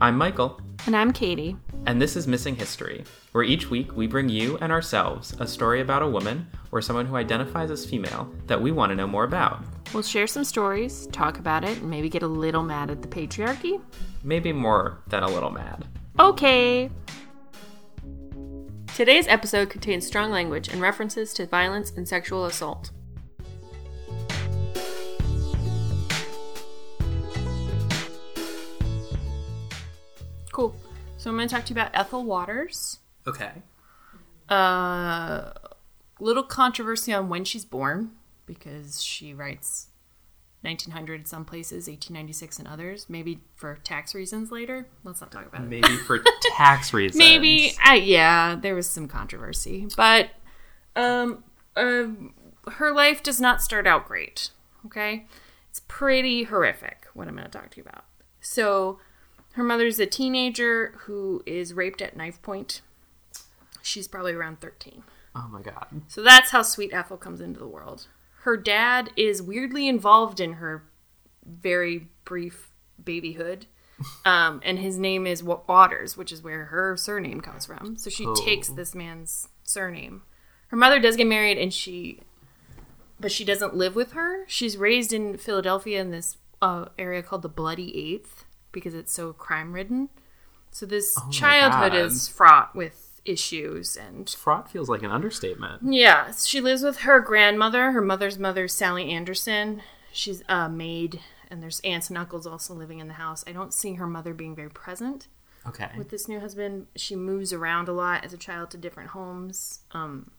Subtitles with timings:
[0.00, 1.56] I'm Michael, And I'm Katie.
[1.86, 5.80] and this is Missing History, where each week we bring you and ourselves a story
[5.80, 9.24] about a woman or someone who identifies as female that we want to know more
[9.24, 9.64] about.
[9.92, 13.08] We'll share some stories, talk about it, and maybe get a little mad at the
[13.08, 13.80] patriarchy.
[14.22, 15.86] Maybe more than a little mad.
[16.20, 16.90] Okay.
[18.94, 22.90] Today's episode contains strong language and references to violence and sexual assault.
[31.28, 33.00] So I'm going to talk to you about Ethel Waters.
[33.26, 33.50] Okay.
[34.48, 35.52] Uh,
[36.20, 38.12] little controversy on when she's born
[38.46, 39.88] because she writes
[40.62, 43.10] 1900 in some places, 1896 in others.
[43.10, 44.86] Maybe for tax reasons later.
[45.04, 45.68] Let's not talk about it.
[45.68, 46.18] Maybe for
[46.56, 47.18] tax reasons.
[47.18, 50.30] Maybe, uh, yeah, there was some controversy, but
[50.96, 51.44] um,
[51.76, 52.04] uh,
[52.70, 54.48] her life does not start out great.
[54.86, 55.26] Okay,
[55.68, 57.04] it's pretty horrific.
[57.12, 58.06] What I'm going to talk to you about.
[58.40, 58.98] So,
[59.52, 62.80] her mother's a teenager who is raped at knife point.
[63.82, 65.02] She's probably around 13.
[65.34, 66.02] Oh my god.
[66.08, 68.06] So that's how Sweet Ethel comes into the world.
[68.42, 70.84] Her dad is weirdly involved in her
[71.44, 72.70] very brief
[73.02, 73.66] babyhood.
[74.24, 77.96] Um, and his name is Waters, which is where her surname comes from.
[77.96, 78.34] So she Oh.
[78.36, 80.22] takes this man's surname.
[80.68, 82.20] Her mother does get married, and she,
[83.18, 84.44] but she doesn't live with her.
[84.46, 89.32] She's raised in Philadelphia in this uh, area called the Bloody Eighth because it's so
[89.32, 90.08] crime ridden.
[90.70, 91.98] So this Oh childhood God.
[92.00, 95.82] is fraught with issues and Fraught feels like an understatement.
[95.92, 97.92] yeah, she lives with her grandmother.
[97.92, 99.82] Her mother's mother, Sally Anderson.
[100.12, 103.44] She's a maid, and there's aunts and uncles also living in the house.
[103.46, 105.28] I don't see her mother being very present
[105.66, 105.90] Okay.
[105.98, 106.86] with this new husband.
[106.96, 109.80] She moves around a lot as a child to different homes.
[109.92, 110.30] Um,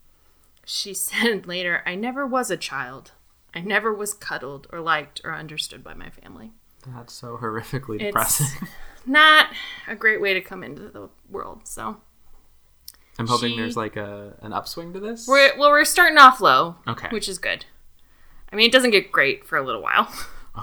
[0.66, 3.11] she said later, "I never was a child.
[3.53, 6.53] I never was cuddled or liked or understood by my family."
[6.88, 8.67] That's so horrifically It's depressing.
[9.05, 9.47] not
[9.88, 11.67] a great way to come into the world.
[11.67, 11.97] So
[13.17, 15.28] I'm hoping she- there's like a an upswing to this.
[15.28, 17.07] We're well, we're starting off low, Okay.
[17.09, 17.66] which is good.
[18.51, 20.12] I mean, it doesn't get great for a little while.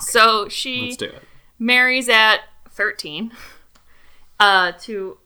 [0.01, 1.23] So she Let's do it.
[1.59, 2.41] marries at
[2.71, 3.33] thirteen
[4.39, 5.19] uh, to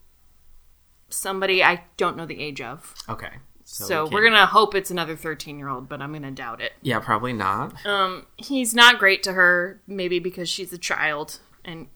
[1.08, 2.94] somebody I don't know the age of.
[3.08, 3.30] Okay.
[3.72, 6.72] So, So, we we're gonna hope it's another thirteen-year-old, but I'm gonna doubt it.
[6.82, 7.86] Yeah, probably not.
[7.86, 11.86] Um, he's not great to her, maybe because she's a child and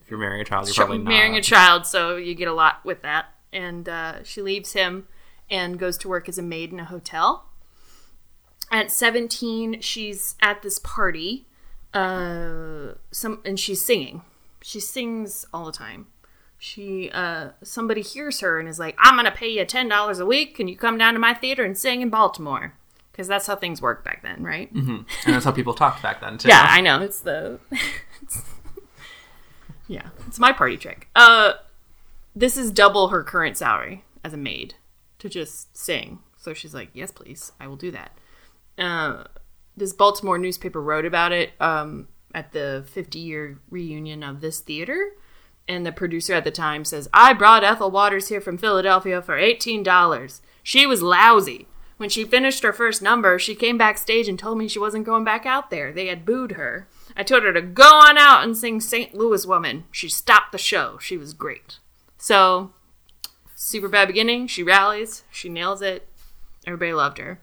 [0.00, 1.08] If you're marrying a child, you're probably not.
[1.10, 3.26] marrying a child, so you get a lot with that.
[3.52, 5.08] And uh, she leaves him
[5.50, 7.50] and goes to work as a maid in a hotel.
[8.72, 11.46] At 17, she's at this party,
[11.92, 14.22] uh, some, and she's singing.
[14.62, 16.06] She sings all the time.
[16.58, 20.26] She, uh, somebody hears her and is like, "I'm gonna pay you ten dollars a
[20.26, 20.54] week.
[20.56, 22.74] Can you come down to my theater and sing in Baltimore?"
[23.12, 24.72] Because that's how things work back then, right?
[24.74, 24.96] mm-hmm.
[24.96, 26.48] and that's how people talked back then too.
[26.48, 27.00] Yeah, I know.
[27.00, 27.58] It's the
[28.22, 28.44] it's-
[29.88, 31.08] Yeah, it's my party trick.
[31.14, 31.52] Uh
[32.34, 34.74] this is double her current salary as a maid
[35.18, 36.18] to just sing.
[36.36, 37.52] So she's like, "Yes, please.
[37.60, 38.18] I will do that."
[38.78, 39.24] Uh
[39.76, 45.12] this Baltimore newspaper wrote about it um at the 50-year reunion of this theater.
[45.68, 49.36] And the producer at the time says, I brought Ethel Waters here from Philadelphia for
[49.36, 50.40] $18.
[50.62, 51.66] She was lousy.
[51.96, 55.24] When she finished her first number, she came backstage and told me she wasn't going
[55.24, 55.92] back out there.
[55.92, 56.86] They had booed her.
[57.16, 59.14] I told her to go on out and sing St.
[59.14, 59.84] Louis Woman.
[59.90, 60.98] She stopped the show.
[60.98, 61.78] She was great.
[62.18, 62.72] So,
[63.54, 64.46] super bad beginning.
[64.46, 65.24] She rallies.
[65.30, 66.06] She nails it.
[66.66, 67.40] Everybody loved her.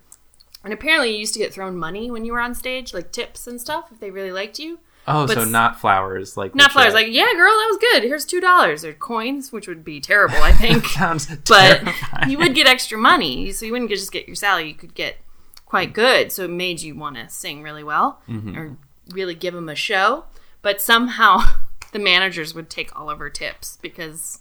[0.63, 3.47] And apparently, you used to get thrown money when you were on stage, like tips
[3.47, 4.79] and stuff, if they really liked you.
[5.07, 6.93] Oh, But so not flowers, like Not flowers.
[6.93, 8.03] Like, yeah, girl, that was good.
[8.03, 10.85] Here's two dollars or coins, which would be terrible, I think.
[10.87, 12.29] sounds but terrifying.
[12.31, 14.69] you would get extra money, so you wouldn't just get your salary.
[14.69, 15.17] You could get
[15.65, 18.21] quite good, so it made you want to sing really well
[18.55, 18.77] or
[19.11, 20.25] really give them a show.
[20.61, 21.39] But somehow,
[21.91, 24.39] the managers would take all of her tips because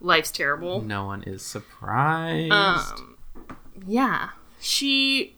[0.00, 0.82] life's terrible.
[0.82, 2.52] No one is surprised.
[2.52, 3.16] Um,
[3.86, 5.36] yeah, she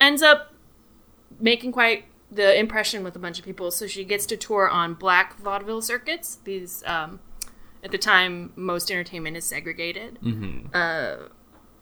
[0.00, 0.52] ends up
[1.40, 3.70] making quite the impression with a bunch of people.
[3.70, 6.38] So she gets to tour on black vaudeville circuits.
[6.44, 7.20] These, um,
[7.84, 10.18] at the time, most entertainment is segregated.
[10.74, 11.28] Uh,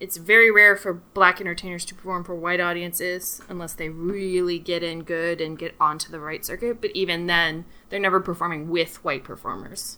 [0.01, 4.83] it's very rare for black entertainers to perform for white audiences unless they really get
[4.83, 6.81] in good and get onto the right circuit.
[6.81, 9.97] But even then, they're never performing with white performers.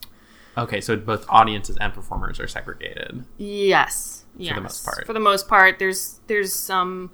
[0.57, 3.25] okay, so both audiences and performers are segregated.
[3.37, 4.55] Yes, yes.
[4.55, 5.07] the most part.
[5.07, 7.11] For the most part, there's there's some um,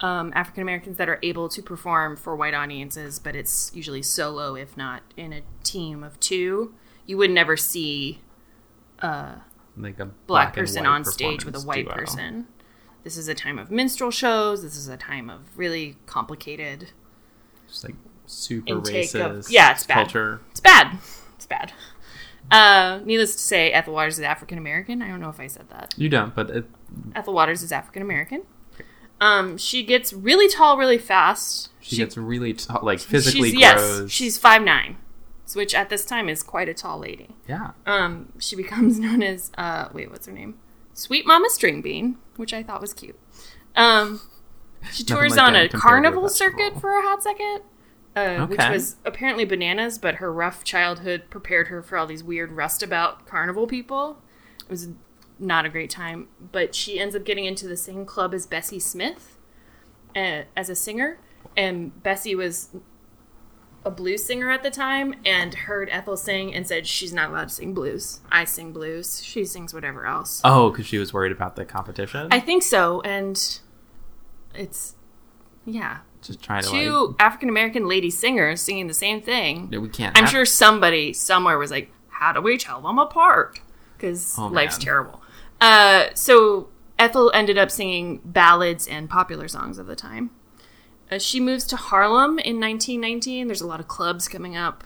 [0.00, 4.76] African Americans that are able to perform for white audiences, but it's usually solo, if
[4.76, 6.74] not in a team of two.
[7.06, 8.20] You would never see
[9.02, 11.94] Like a black, black person on stage with a white duo.
[11.94, 12.46] person.
[13.04, 14.62] This is a time of minstrel shows.
[14.62, 16.90] This is a time of really complicated.
[17.68, 17.94] Just like
[18.26, 19.38] super racist.
[19.46, 19.94] of- yeah, it's bad.
[19.94, 20.40] culture.
[20.50, 20.98] It's bad.
[21.36, 21.72] It's bad.
[22.50, 25.00] Uh, needless to say, Ethel Waters is African American.
[25.02, 25.94] I don't know if I said that.
[25.96, 26.66] You don't, but it,
[27.14, 28.42] Ethel Waters is African American.
[29.20, 31.70] Um, she gets really tall really fast.
[31.80, 34.00] she, gets really tall, like physically she's, grows.
[34.02, 34.96] Yes, she's five nine,
[35.54, 37.36] which at this time is quite a tall lady.
[37.48, 37.72] yeah.
[37.86, 40.58] Um, she becomes known as uh, wait, what's her name?
[40.94, 43.18] Sweet Mama String Bean, which I thought was cute.
[43.76, 44.20] Um,
[44.92, 47.62] she tours like on a carnival circuit for a hot second,
[48.16, 49.98] uh, which was apparently bananas.
[49.98, 54.22] But her rough childhood prepared her for all these weird rustabout carnival people.
[54.60, 54.88] It was
[55.38, 58.80] not a great time, but she ends up getting into the same club as Bessie
[58.80, 59.38] Smith
[60.16, 61.18] uh, as a singer,
[61.56, 62.70] and Bessie was
[63.84, 67.48] a blues singer at the time and heard Ethel sing and said she's not allowed
[67.48, 68.20] to sing blues.
[68.30, 69.22] I sing blues.
[69.22, 70.40] She sings whatever else.
[70.44, 72.28] Oh, because she was worried about the competition.
[72.30, 73.60] I think so, and
[74.54, 74.94] it's
[75.64, 77.16] yeah, Just trying to two like.
[77.20, 79.68] African American lady singers singing the same thing.
[79.70, 80.16] Yeah, we can't.
[80.16, 83.60] I'm have- sure somebody somewhere was like, "How do we tell them apart?"
[83.96, 85.22] Because Oh, life's terrible.
[85.60, 86.68] Uh, so
[86.98, 90.30] Ethel ended up singing ballads and popular songs of the time.
[91.10, 93.46] Uh, she moves to Harlem in 1919.
[93.46, 94.84] There's a lot of clubs coming up.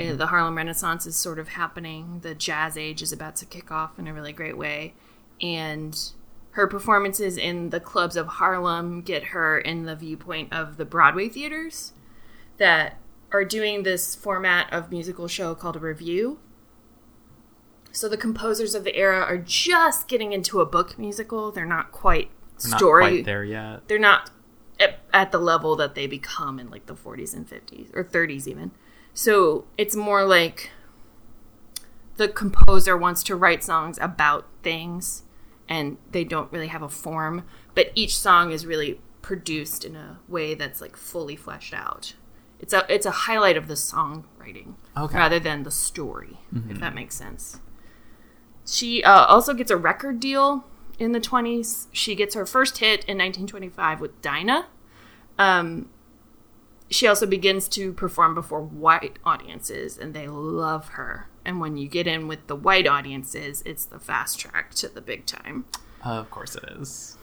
[0.00, 2.20] Uh, the Harlem Renaissance is sort of happening.
[2.22, 4.94] The jazz age is about to kick off in a really great way.
[5.42, 5.98] And
[6.52, 11.28] her performances in the clubs of Harlem get her in the viewpoint of the Broadway
[11.28, 11.92] theaters
[12.56, 12.96] that
[13.30, 16.38] are doing this format of musical show called a revue.
[17.92, 21.50] So the composers of the era are just getting into a book musical.
[21.50, 22.30] They're not quite
[22.64, 23.02] We're not story.
[23.02, 23.88] quite there yet.
[23.88, 24.30] They're not
[24.78, 28.46] at, at the level that they become in like the 40s and 50s or 30s
[28.46, 28.70] even.
[29.14, 30.70] So it's more like
[32.16, 35.22] the composer wants to write songs about things
[35.68, 37.44] and they don't really have a form,
[37.74, 42.14] but each song is really produced in a way that's like fully fleshed out.
[42.60, 45.16] It's a it's a highlight of the songwriting Okay.
[45.16, 46.80] rather than the story, if mm-hmm.
[46.80, 47.60] that makes sense.
[48.68, 50.64] She uh, also gets a record deal
[50.98, 51.86] in the 20s.
[51.92, 54.66] She gets her first hit in 1925 with Dinah.
[55.38, 55.88] Um,
[56.90, 61.28] she also begins to perform before white audiences, and they love her.
[61.44, 65.00] And when you get in with the white audiences, it's the fast track to the
[65.00, 65.64] big time.
[66.04, 67.16] Of course it is.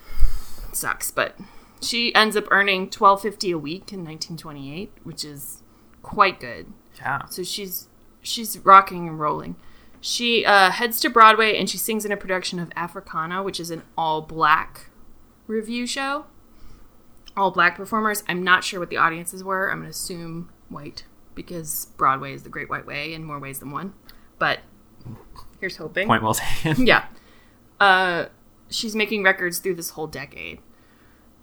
[0.73, 1.37] sucks, but
[1.81, 5.61] she ends up earning 12.50 a week in 1928, which is
[6.01, 6.73] quite good.
[6.97, 7.25] Yeah.
[7.25, 7.87] So she's
[8.21, 9.55] she's rocking and rolling.
[10.05, 13.71] She uh, heads to Broadway and she sings in a production of Africana, which is
[13.71, 14.91] an all black
[15.47, 16.27] revue show.
[17.35, 18.23] All black performers.
[18.29, 19.71] I'm not sure what the audiences were.
[19.71, 23.57] I'm going to assume white because Broadway is the great white way in more ways
[23.57, 23.95] than one.
[24.37, 24.59] But
[25.59, 26.05] here's hoping.
[26.07, 26.85] Point well taken.
[26.85, 27.05] Yeah.
[27.79, 28.25] Uh,
[28.69, 30.59] she's making records through this whole decade.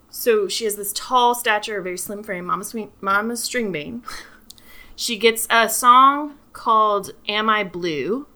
[0.09, 4.05] So she has this tall stature, very slim frame, Mama, Swing- Mama Stringbane.
[4.95, 8.29] she gets a song called Am I Blue?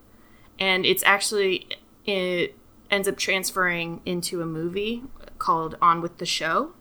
[0.58, 1.66] And it's actually,
[2.04, 2.54] it
[2.90, 5.02] ends up transferring into a movie
[5.38, 6.72] called On With the Show.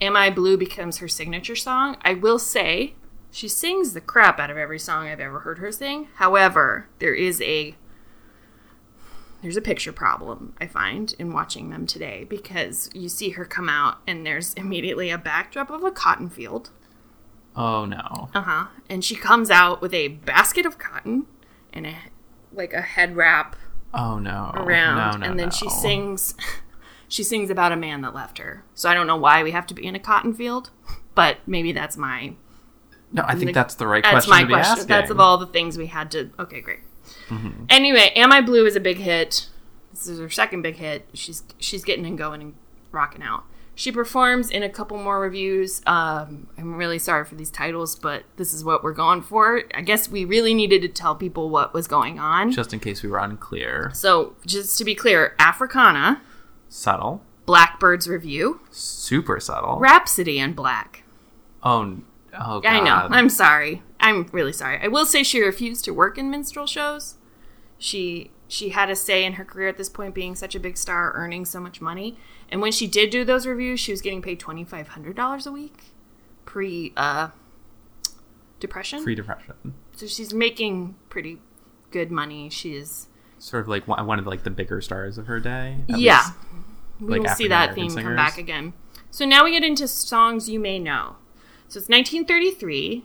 [0.00, 1.96] Am I Blue becomes her signature song.
[2.02, 2.94] I will say,
[3.30, 6.08] she sings the crap out of every song I've ever heard her sing.
[6.16, 7.74] However, there is a
[9.42, 13.68] there's a picture problem I find in watching them today because you see her come
[13.68, 16.70] out and there's immediately a backdrop of a cotton field.
[17.54, 18.30] Oh no.
[18.34, 18.66] Uh huh.
[18.88, 21.26] And she comes out with a basket of cotton
[21.72, 21.96] and a
[22.52, 23.56] like a head wrap
[23.94, 24.52] Oh no.
[24.54, 25.50] around, No, no, and then no.
[25.50, 26.34] she sings.
[27.10, 28.64] She sings about a man that left her.
[28.74, 30.68] So I don't know why we have to be in a cotton field,
[31.14, 32.34] but maybe that's my
[33.12, 34.14] No, I think that's the right question.
[34.14, 34.72] that's question my to question.
[34.72, 34.88] asking.
[34.88, 36.28] That's of all the things we had to.
[36.38, 36.80] Okay, great.
[37.30, 37.64] Mm-hmm.
[37.70, 39.48] Anyway, "Am I Blue" is a big hit.
[39.90, 41.08] This is her second big hit.
[41.14, 42.54] She's she's getting and going and
[42.92, 43.44] rocking out.
[43.78, 45.82] She performs in a couple more revues.
[45.86, 49.62] Um, I'm really sorry for these titles, but this is what we're going for.
[49.72, 52.50] I guess we really needed to tell people what was going on.
[52.50, 53.92] Just in case we were unclear.
[53.94, 56.20] so, just to be clear, Africana,
[56.68, 57.22] Subtle.
[57.46, 59.78] Blackbird's Review, Super subtle.
[59.78, 61.04] Rhapsody in Black.
[61.62, 61.98] oh,
[62.36, 62.66] oh God.
[62.66, 63.06] I know.
[63.14, 63.84] I'm sorry.
[64.00, 64.80] I'm really sorry.
[64.82, 67.14] I will say she refused to work in minstrel shows.
[67.78, 70.76] She she had a say in her career at this point, being such a big
[70.76, 72.16] star, earning so much money.
[72.50, 75.46] And when she did do those revues, she was getting paid twenty five hundred dollars
[75.46, 75.92] a week,
[76.44, 77.28] pre uh,
[78.58, 79.02] depression.
[79.02, 79.74] Free depression.
[79.94, 81.40] So she's making pretty
[81.90, 82.48] good money.
[82.48, 85.76] She is Sort of like one of like the bigger stars of her day.
[85.86, 86.18] yeah.
[86.18, 86.32] least.
[87.00, 88.72] we like will see that theme come back again.
[89.10, 91.16] So now we get into songs you may know.
[91.68, 93.04] So it's 1933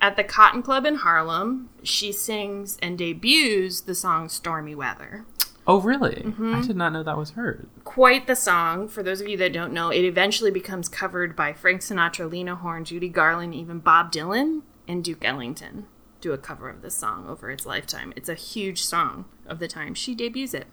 [0.00, 1.70] at the Cotton Club in Harlem.
[1.82, 5.24] She sings and debuts the song "Stormy Weather."
[5.66, 6.22] Oh really?
[6.26, 6.54] Mm-hmm.
[6.54, 7.66] I did not know that was her.
[7.84, 8.88] Quite the song.
[8.88, 12.56] For those of you that don't know, it eventually becomes covered by Frank Sinatra, Lena
[12.56, 15.86] Horne, Judy Garland, even Bob Dylan, and Duke Ellington.
[16.20, 18.12] do a cover of this song over its lifetime.
[18.16, 20.66] It's a huge song of the time she debuts it.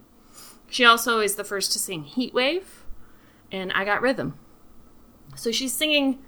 [0.70, 2.84] She also is the first to sing Heat Wave
[3.52, 4.38] and I Got Rhythm.
[5.36, 6.20] So she's singing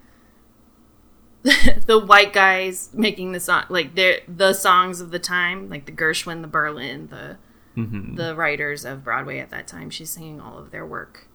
[1.85, 5.91] the white guys making the song like the the songs of the time, like the
[5.91, 7.37] Gershwin, the Berlin, the
[7.77, 8.15] Mm-hmm.
[8.15, 9.89] the writers of Broadway at that time.
[9.89, 11.27] She's singing all of their work.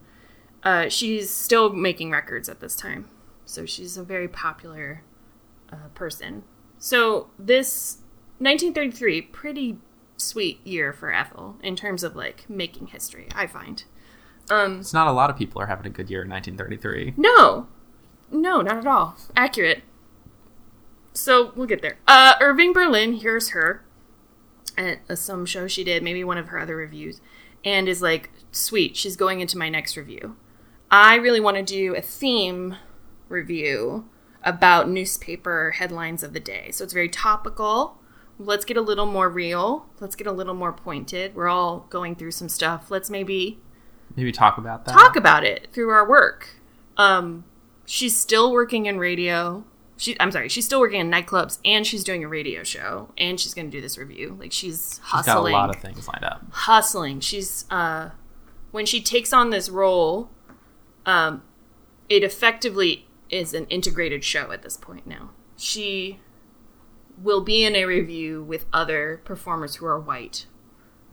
[0.63, 3.09] Uh, she's still making records at this time,
[3.47, 5.03] so she's a very popular
[5.73, 6.43] uh, person.
[6.77, 7.99] So this
[8.41, 9.79] 1933, pretty
[10.19, 13.29] sweet year for Ethel in terms of like making history.
[13.35, 13.85] I find.
[14.51, 17.15] Um, It's not a lot of people are having a good year in 1933.
[17.17, 17.69] no,
[18.31, 19.17] no, not at all.
[19.35, 19.83] Accurate.
[21.15, 21.97] So we'll get there.
[22.07, 23.85] Uh, Irving Berlin hears her
[24.77, 27.21] at some show she did, maybe one of her other revues,
[27.65, 30.35] and is like, "Sweet, she's going into my next revue.
[30.91, 32.77] I really want to do a theme
[33.29, 34.05] revue
[34.43, 36.71] about newspaper headlines of the day.
[36.73, 37.99] So it's very topical.
[38.39, 39.87] Let's get a little more real.
[40.01, 41.35] Let's get a little more pointed.
[41.35, 42.91] We're all going through some stuff.
[42.91, 43.61] Let's maybe
[44.17, 44.93] Maybe talk about that.
[44.93, 46.61] talk about it through our work.
[46.97, 47.45] Um,
[47.87, 49.65] she's still working in radio.
[49.97, 53.39] She, I'm sorry, she's still working in nightclubs, and she's doing a radio show, and
[53.39, 54.37] she's going to do this revue.
[54.39, 55.23] Like she's hustling.
[55.23, 56.43] She's got a lot of things lined up.
[56.51, 57.21] hustling.
[57.21, 58.11] She's uh,
[58.73, 60.31] when she takes on this role,
[61.07, 61.43] um,
[62.09, 65.31] it effectively is an integrated show at this point now.
[65.57, 66.21] She
[67.17, 70.47] will be in a revue with other performers who are white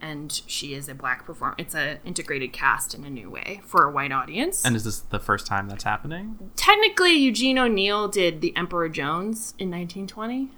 [0.02, 3.84] and she is a black performer it's an integrated cast in a new way for
[3.84, 6.50] a white audience And is this the first time that's happening?
[6.56, 10.50] technically eugene o'neill did the emperor jones in 1920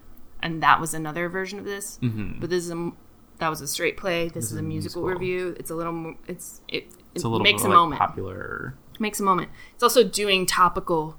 [0.43, 2.41] and that was another version of this Mhm.
[2.41, 2.91] but this is a
[3.39, 5.05] that was a straight play this, is, a musical, musical.
[5.21, 6.85] review it's a little it's it,
[7.15, 8.75] It's it a little makes a like moment popular.
[9.01, 9.51] makes a moment.
[9.75, 11.17] It's also doing topical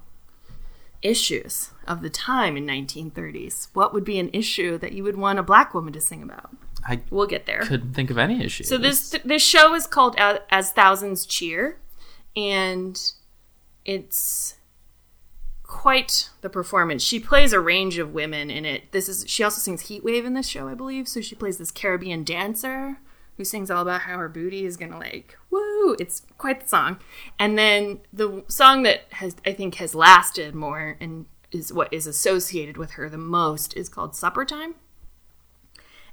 [1.02, 3.68] issues of the time in 1930s.
[3.74, 6.50] What would be an issue that you would want a black woman to sing about?
[6.86, 7.60] I We'll get there.
[7.60, 8.68] couldn't think of any issues.
[8.68, 11.78] So this this show is called As Thousands Cheer,
[12.36, 13.00] and
[13.84, 14.56] it's
[15.62, 17.02] quite the performance.
[17.02, 18.92] She plays a range of women in it.
[18.92, 21.08] This is she also sings Heat Wave in this show, I believe.
[21.08, 22.98] So she plays this Caribbean dancer
[23.36, 25.94] who sings all about how her booty is gonna like woo.
[25.98, 26.98] It's quite the song.
[27.38, 32.06] And then the song that has I think has lasted more and is what is
[32.06, 34.76] associated with her the most is called Supper Time.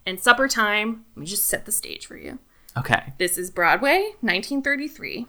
[0.06, 2.40] And Supper Time, let me just set the stage for you.
[2.78, 3.14] okay.
[3.18, 5.28] This is Broadway, 1933.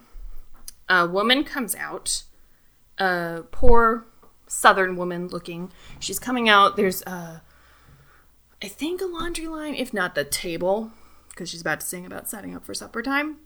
[0.89, 2.25] A woman comes out,
[2.99, 4.07] a poor
[4.47, 5.71] southern woman looking.
[5.99, 6.77] She's coming out.
[6.77, 7.43] There's, a,
[8.63, 10.91] I think, a laundry line, if not the table,
[11.31, 13.39] because she's about to sing about setting up for supper time.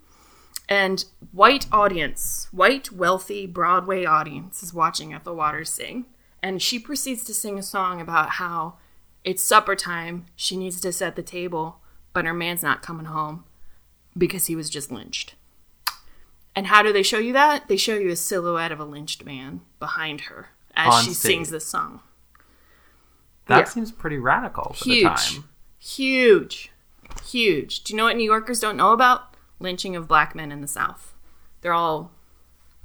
[0.69, 6.07] And white audience, white, wealthy Broadway audience is watching Ethel Waters sing.
[6.43, 8.77] And she proceeds to sing a song about how
[9.25, 10.27] it's supper time.
[10.37, 11.81] She needs to set the table,
[12.13, 13.45] but her man's not coming home
[14.17, 15.35] because he was just lynched.
[16.57, 17.69] And how do they show you that?
[17.69, 21.33] They show you a silhouette of a lynched man behind her as On she stage.
[21.33, 22.01] sings this song.
[23.47, 23.65] That Yeah.
[23.65, 25.05] seems pretty radical for the Huge.
[25.33, 25.45] time.
[25.79, 26.73] Huge.
[27.25, 27.85] Huge.
[27.85, 29.35] Do you know what New Yorkers don't know about?
[29.61, 31.15] Lynching of black men in the South.
[31.61, 32.13] They're all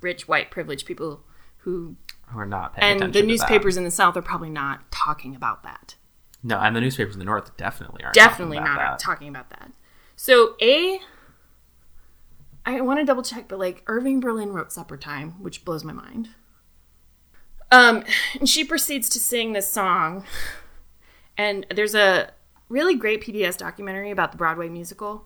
[0.02, 1.24] rich, white, privileged people
[1.60, 1.96] who.
[2.34, 3.28] We're not paying And the to that.
[3.28, 5.96] newspapers in the South are probably not talking about that.
[6.43, 8.15] No, and the newspapers in the north definitely aren't.
[8.15, 9.00] definitely talking not that.
[9.00, 9.71] talking about that.
[10.15, 11.00] So a
[12.65, 15.93] I want to double check, but like Irving Berlin wrote Supper Time, which blows my
[15.93, 16.29] mind.
[17.71, 18.03] Um,
[18.39, 20.25] and she proceeds to sing this song,
[21.38, 22.31] and there's a
[22.69, 25.25] really great PBS documentary about the Broadway musical,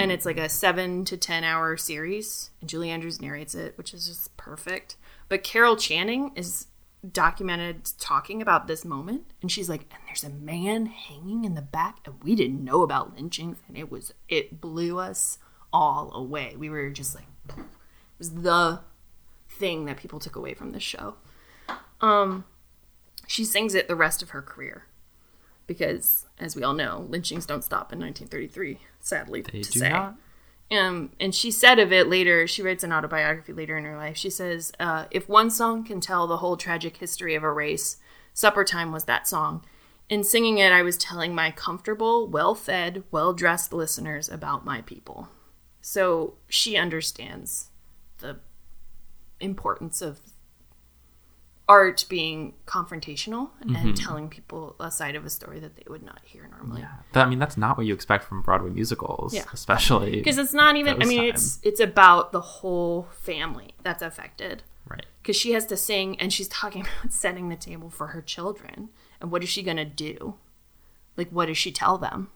[0.00, 3.94] and it's like a seven to ten hour series, and Julie Andrews narrates it, which
[3.94, 4.96] is just perfect.
[5.28, 6.66] But Carol Channing is
[7.12, 11.62] documented talking about this moment and she's like and there's a man hanging in the
[11.62, 15.38] back and we didn't know about lynchings and it was it blew us
[15.72, 16.54] all away.
[16.56, 17.26] We were just like
[17.56, 17.64] it
[18.18, 18.80] was the
[19.48, 21.14] thing that people took away from this show.
[22.00, 22.44] Um
[23.26, 24.86] she sings it the rest of her career
[25.66, 29.88] because as we all know lynchings don't stop in 1933 sadly They to do say.
[29.90, 30.16] not.
[30.70, 34.16] Um, and she said of it later, she writes an autobiography later in her life.
[34.16, 37.96] She says, uh, If one song can tell the whole tragic history of a race,
[38.34, 39.64] Supper Time was that song.
[40.08, 44.82] In singing it, I was telling my comfortable, well fed, well dressed listeners about my
[44.82, 45.28] people.
[45.80, 47.70] So she understands
[48.18, 48.40] the
[49.40, 50.20] importance of
[51.68, 53.92] art being confrontational and mm-hmm.
[53.92, 56.80] telling people a side of a story that they would not hear normally.
[56.80, 59.44] Yeah, I mean that's not what you expect from Broadway musicals, Yeah.
[59.52, 64.62] especially because it's not even i mean it's it's about the whole family that's affected
[64.86, 65.04] right.
[65.22, 68.88] because she has to sing and she's talking about setting the table for her children
[69.20, 70.34] and what is she going to do
[71.18, 72.30] Like, what does she tell them?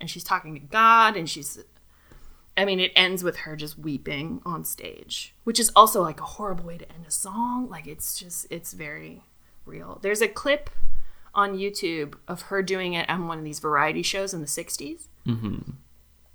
[0.00, 1.58] And she's talking to God, and she's.
[2.56, 6.24] I mean, it ends with her just weeping on stage, which is also like a
[6.24, 7.68] horrible way to end a song.
[7.70, 9.22] Like, it's just, it's very
[9.64, 9.98] real.
[10.02, 10.68] There's a clip
[11.34, 15.04] on YouTube of her doing it on one of these variety shows in the 60s.
[15.26, 15.70] Mm-hmm.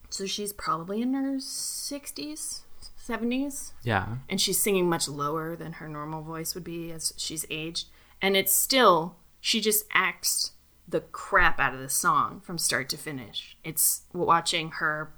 [0.09, 2.61] So she's probably in her 60s,
[3.05, 4.15] 70s Yeah.
[4.29, 7.87] and she's singing much lower than her normal voice would be as she's aged.
[8.21, 10.51] And it's still, she just acts
[10.87, 13.57] the crap out of the song from start to finish.
[13.63, 15.11] It's watching her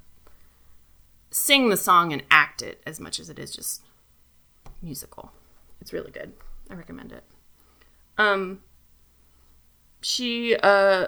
[1.30, 3.82] sing the song and act it as much as it is just
[4.82, 5.32] musical.
[5.82, 6.34] It's really good.
[6.70, 7.24] I recommend it.
[8.18, 8.62] Um,
[10.02, 11.08] she uh,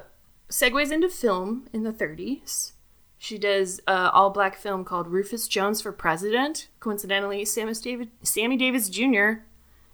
[0.50, 2.74] segues into film in the 30s.
[3.18, 6.70] She does uh, all black film called Rufus Jones for President.
[6.80, 9.42] Coincidentally, Sammy Davis, Sammy Davis Jr.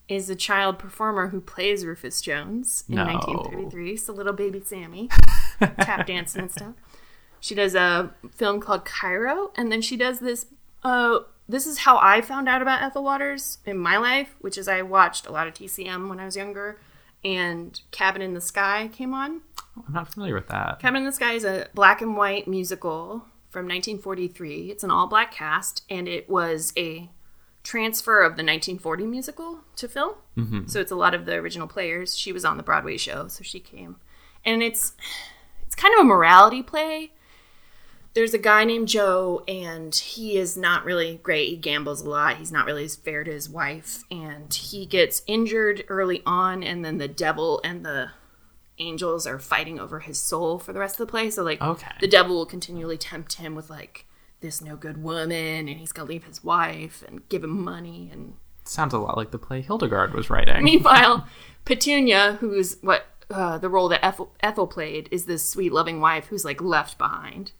[0.08, 3.06] is a child performer who plays Rufus Jones in No.
[3.06, 3.98] 1933.
[3.98, 5.10] So little baby Sammy,
[5.60, 6.74] tap dancing and stuff.
[7.40, 10.48] She does a film called Cairo, and then she does this.
[10.84, 14.68] Uh, this is how I found out about Ethel Waters in my life, which is
[14.68, 16.80] I watched a lot of TCM when I was younger,
[17.24, 19.42] and Cabin in the Sky came on.
[19.76, 20.80] I'm not familiar with that.
[20.80, 24.72] Cabin in the Sky is a black and white musical from 1943.
[24.72, 27.10] It's an all black cast, and it was a
[27.64, 30.16] transfer of the 1940 musical to film.
[30.38, 30.68] Mm-hmm.
[30.68, 32.16] So it's a lot of the original players.
[32.16, 33.98] She was on the Broadway show, so she came,
[34.46, 34.94] and it's
[35.66, 37.12] it's kind of a morality play.
[38.16, 41.50] There's a guy named Joe, and he is not really great.
[41.50, 42.38] He gambles a lot.
[42.38, 46.98] He's not really fair to his wife, and he gets injured early on, and then
[46.98, 48.12] the devil and the
[48.78, 51.30] angels are fighting over his soul for the rest of the play.
[51.30, 51.92] So like Okay.
[52.02, 54.06] the devil will continually tempt him with like
[54.42, 58.34] this no good woman and he's gonna leave his wife and give him money and
[58.66, 60.62] Sounds a lot like the play Hildegard was writing.
[60.64, 61.26] meanwhile
[61.64, 66.26] Petunia, who's what uh, the role that Ethel, Ethel played, is this sweet loving wife
[66.28, 67.54] who's like left behind.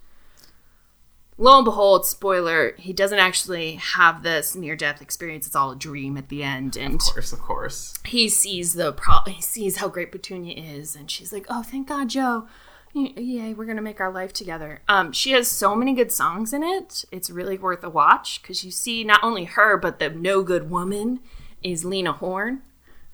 [1.38, 5.46] Lo and behold, spoiler, he doesn't actually have this near death experience.
[5.46, 7.94] It's all a dream at the end and of course, of course.
[8.06, 11.88] he sees the pro he sees how great petunia is and she's like oh thank
[11.88, 12.48] god joe
[12.94, 16.64] yay we're gonna make our life together um she has so many good songs in
[16.64, 20.42] it it's really worth a watch because you see not only her but the no
[20.44, 21.20] good woman
[21.62, 22.62] is lena horne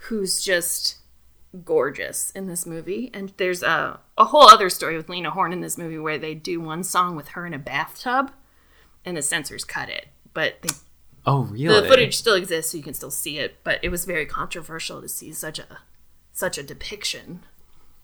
[0.10, 0.98] who's just
[1.66, 5.60] gorgeous in this movie and there's a, a whole other story with lena horne in
[5.62, 8.32] this movie where they do one song with her in a bathtub
[9.04, 10.70] and the censors cut it but they
[11.26, 11.82] Oh, really?
[11.82, 13.58] the footage still exists, so you can still see it.
[13.64, 15.80] But it was very controversial to see such a
[16.32, 17.42] such a depiction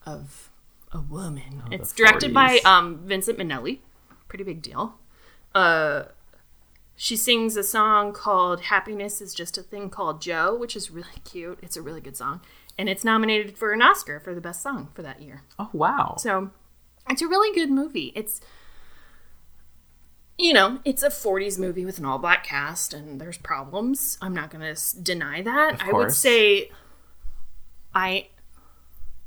[0.06, 0.52] of
[0.92, 1.64] a woman.
[1.72, 3.80] it's directed by um, Vincent Minnelli,
[4.28, 5.00] pretty big deal.
[5.56, 6.04] Uh,
[6.96, 11.08] she sings a song called "Happiness Is Just a Thing Called Joe," which is really
[11.24, 11.58] cute.
[11.64, 12.42] It's a really good song,
[12.78, 15.44] and it's nominated for an Oscar for the best song for that year.
[15.58, 16.16] Oh, wow.
[16.20, 16.52] So
[17.10, 18.12] it's a really good movie.
[18.16, 18.42] It's
[20.38, 24.20] you know, it's a 40s movie with an all black cast and there's problems.
[24.22, 25.82] I'm not going to deny that.
[25.84, 26.70] I would say
[27.96, 28.28] I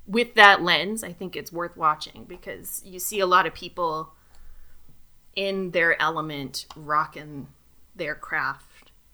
[0.07, 4.13] with that lens, I think it's worth watching because you see a lot of people
[5.35, 7.49] in their element rocking
[7.95, 8.67] their craft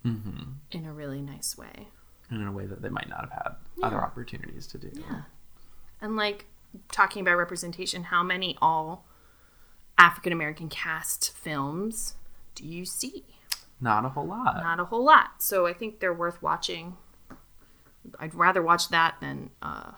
[0.04, 0.52] Mm-hmm.
[0.70, 1.88] in a really nice way.
[2.30, 4.90] In a way that they might not have had other opportunities to do.
[4.94, 5.22] Yeah.
[6.00, 6.46] And like
[6.90, 9.06] talking about representation, how many all
[9.98, 12.14] African American cast films
[12.54, 13.24] do you see?
[13.80, 14.62] Not a whole lot.
[14.62, 15.42] Not a whole lot.
[15.42, 16.96] So I think they're worth watching.
[18.18, 19.92] I'd rather watch that than uh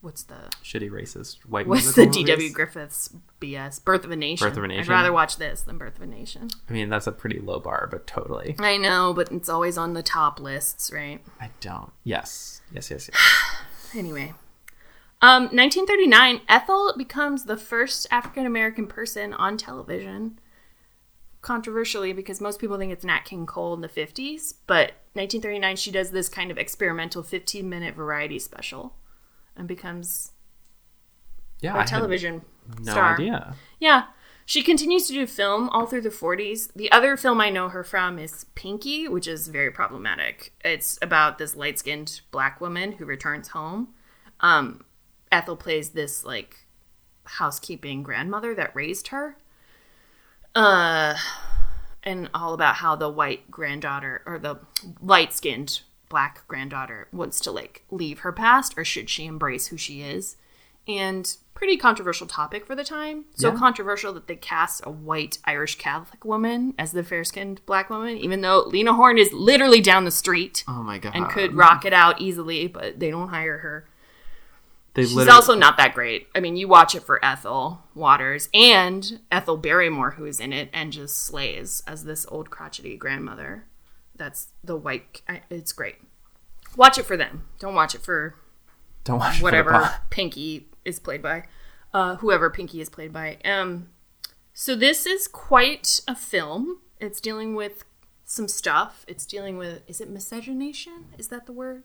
[0.00, 2.50] what's the Shitty racist white what's the D.W.
[2.50, 3.82] Griffiths BS?
[3.84, 4.48] Birth of a Nation.
[4.48, 4.92] Birth of a Nation.
[4.92, 6.48] I'd rather watch this than Birth of a Nation.
[6.68, 8.56] I mean, that's a pretty low bar, but totally.
[8.58, 11.20] I know, but it's always on the top lists, right?
[11.40, 11.92] I don't.
[12.04, 12.62] Yes.
[12.72, 13.20] Yes, yes, yes.
[13.92, 14.32] Anyway.
[15.20, 20.38] Um, 1939, Ethel becomes the first African American person on television.
[21.42, 25.90] Controversially, because most people think it's Nat King Cole in the 50s, but 1939, she
[25.90, 28.94] does this kind of experimental 15 minute variety special
[29.56, 30.32] and becomes
[31.60, 32.42] Yeah, a television
[32.82, 33.14] no star.
[33.14, 33.54] idea.
[33.78, 34.04] Yeah.
[34.46, 36.72] She continues to do film all through the 40s.
[36.74, 40.52] The other film I know her from is Pinky, which is very problematic.
[40.64, 43.90] It's about this light skinned black woman who returns home.
[44.40, 44.82] Um,
[45.30, 46.66] Ethel plays this, like,
[47.24, 49.36] housekeeping grandmother that raised her.
[50.54, 51.14] Uh,
[52.02, 54.58] and all about how the white granddaughter, or the
[55.00, 59.78] light skinned black granddaughter, wants to, like, leave her past, or should she embrace who
[59.78, 60.36] she is?
[60.88, 63.26] and pretty controversial topic for the time.
[63.36, 63.56] So Yeah.
[63.58, 68.16] controversial that they cast a white Irish Catholic woman as the fair skinned black woman,
[68.16, 71.12] even though Lena Horne is literally down the street Oh my god.
[71.14, 73.86] and could rock it out easily, but they don't hire her.
[74.94, 76.26] They She's literally also not that great.
[76.34, 80.70] I mean, you watch it for Ethel Waters and Ethel Barrymore, who is in it
[80.72, 83.66] and just slays as this old crotchety grandmother.
[84.20, 85.22] That's the white.
[85.26, 85.96] I- It's great.
[86.76, 87.48] Watch it for them.
[87.58, 88.34] Don't watch it for
[89.04, 89.94] don't watch it for whatever.
[90.10, 91.44] Pinky is played by,
[91.94, 93.38] uh, whoever Pinky is played by.
[93.46, 93.88] Um,
[94.52, 96.80] so this is quite a film.
[97.00, 97.84] It's dealing with
[98.26, 99.06] some stuff.
[99.08, 101.06] It's dealing with is it miscegenation?
[101.16, 101.84] Is that the word?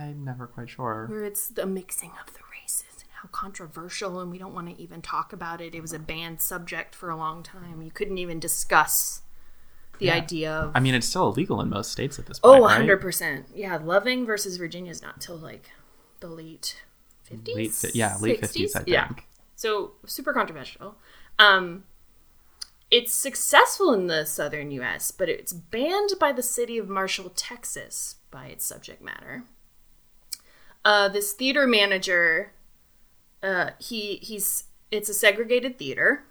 [0.00, 1.06] I'm never quite sure.
[1.08, 4.82] Where it's the mixing of the races and how controversial, and we don't want to
[4.82, 5.76] even talk about it.
[5.76, 7.82] It was a banned subject for a long time.
[7.82, 9.22] You couldn't even discuss
[9.98, 10.14] the Yeah.
[10.14, 12.60] idea of I mean, it's still illegal in most states at this point.
[12.60, 13.44] oh, 100%.
[13.54, 15.70] Yeah, Loving versus Virginia is not till like
[16.20, 16.82] the late
[17.30, 17.54] 50s.
[17.54, 18.88] Late, yeah, late 50s, I think.
[18.88, 19.08] Yeah.
[19.56, 20.96] So super controversial.
[21.38, 21.84] Um,
[22.90, 28.16] it's successful in the southern U.S., but it's banned by the city of Marshall, Texas,
[28.30, 29.44] by its subject matter.
[30.84, 32.52] Uh, this theater manager,
[33.42, 36.24] uh, he he's it's a segregated theater.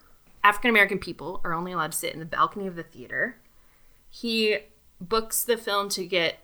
[0.44, 3.38] African American people are only allowed to sit in the balcony of the theater.
[4.20, 4.58] He
[5.00, 6.40] books the film to get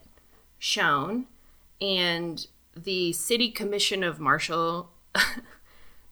[0.60, 1.26] shown,
[1.80, 4.90] and the city commission of Marshall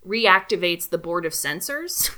[0.07, 2.11] reactivates the board of censors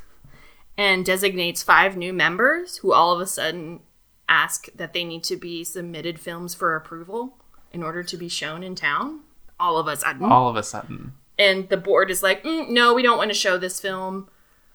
[0.78, 3.80] and designates five new members who all of a sudden
[4.30, 7.36] ask that they need to be submitted films for approval
[7.70, 9.20] in order to be shown in town.
[9.60, 10.24] All of a sudden.
[10.24, 11.12] All of a sudden.
[11.38, 14.30] And the board is like, mm, no, we don't want to show this film.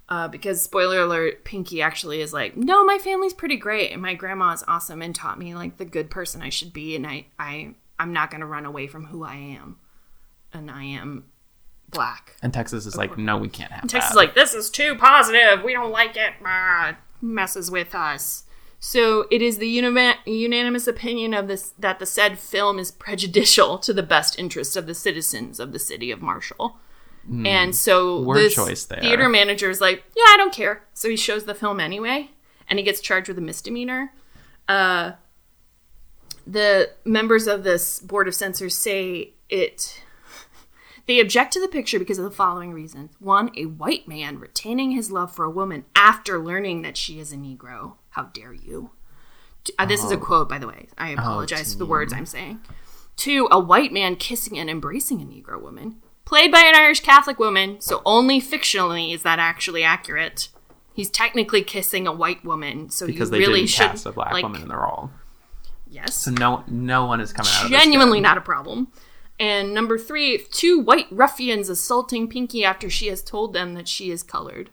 [0.10, 4.16] Uh, because spoiler alert, Pinky actually is like, no, my family's pretty great, and my
[4.16, 7.28] grandma is awesome and taught me like the good person I should be, and I,
[7.38, 9.78] I, I'm not gonna run away from who I am,
[10.52, 11.26] and I am
[11.92, 12.36] black.
[12.42, 15.64] And Texas is like, no, we can't have Texas is like, this is too positive.
[15.64, 16.34] We don't like it.
[16.44, 18.46] Ah, messes with us.
[18.80, 23.94] So it is the unanimous opinion of this that the said film is prejudicial to
[23.94, 26.78] the best interests of the citizens of the city of Marshall.
[27.30, 28.22] And so.
[28.22, 29.00] Word this choice there.
[29.00, 30.84] theater manager is like, yeah, I don't care.
[30.94, 32.32] So he shows the film anyway,
[32.68, 34.14] and he gets charged with a misdemeanor.
[34.68, 35.14] Uh,
[36.46, 40.02] the members of this board of censors say it
[41.06, 43.12] they object to the picture because of the following reasons.
[43.20, 47.32] One, a white man retaining his love for a woman after learning that she is
[47.32, 47.96] a Negro.
[48.12, 48.92] How dare you?
[49.78, 50.88] Uh, this is a quote, by the way.
[50.98, 52.60] I apologize for the words I'm saying.
[53.16, 57.40] Two, a white man kissing and embracing a Negro woman, played by an Irish Catholic
[57.40, 60.50] woman, so only fictionally is that actually accurate.
[60.94, 64.32] He's technically kissing a white woman, so because you they really should cast a black
[64.32, 65.10] like, woman in the role.
[65.90, 68.92] Yes, So no, no one is coming out genuinely not a problem.
[69.40, 74.12] And number three, two white ruffians assaulting Pinky after she has told them that she
[74.12, 74.70] is colored.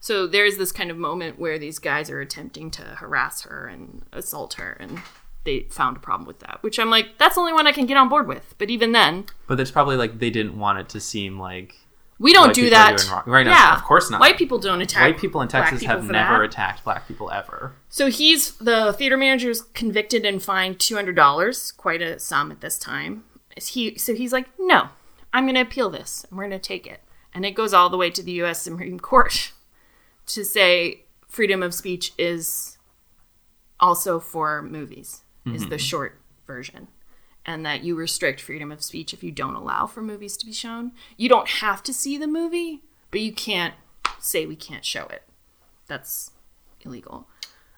[0.00, 4.02] So there's this kind of moment where these guys are attempting to harass her and
[4.12, 5.00] assault her, and
[5.44, 6.58] they found a problem with that.
[6.62, 8.54] Which I'm like, that's the only one I can get on board with.
[8.58, 11.74] But even then, But it's probably like they didn't want it to seem like
[12.18, 13.04] we don't do that.
[13.26, 14.20] Right, no, yeah, of course not.
[14.20, 15.02] White people don't attack.
[15.02, 16.44] white people in Texas people have never that.
[16.44, 17.74] attacked black people ever.
[17.88, 22.50] So he's the theater manager is convicted and fined two hundred dollars, quite a sum
[22.50, 23.24] at this time.
[23.56, 24.88] He so he's like, no,
[25.32, 27.00] I'm going to appeal this, and we're going to take it,
[27.32, 28.62] and it goes all the way to the U.S.
[28.62, 29.52] Supreme Court
[30.26, 32.78] to say freedom of speech is
[33.80, 36.88] also for movies is the short version.
[37.46, 40.52] And that you restrict freedom of speech if you don't allow for movies to be
[40.52, 40.92] shown.
[41.18, 42.80] You don't have to see the movie,
[43.10, 43.74] but you can't
[44.18, 45.22] say we can't show it.
[45.86, 46.30] That's
[46.80, 47.28] illegal.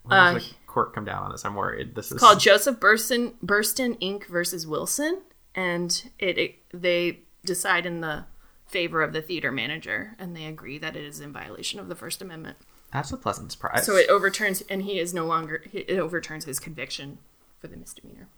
[0.05, 1.45] When Uh, the court come down on this?
[1.45, 1.97] I'm worried.
[1.97, 4.27] This is called Joseph Burstyn Burstyn Inc.
[4.29, 5.23] versus Wilson,
[5.57, 8.27] and it, it they decide in the
[8.69, 11.95] favor of the theater manager, and they agree that it is in violation of the
[11.97, 12.57] First Amendment.
[12.93, 13.85] that's a pleasant surprise.
[13.85, 17.19] So it overturns, and he is no longer it overturns his conviction
[17.67, 18.29] for the misdemeanor.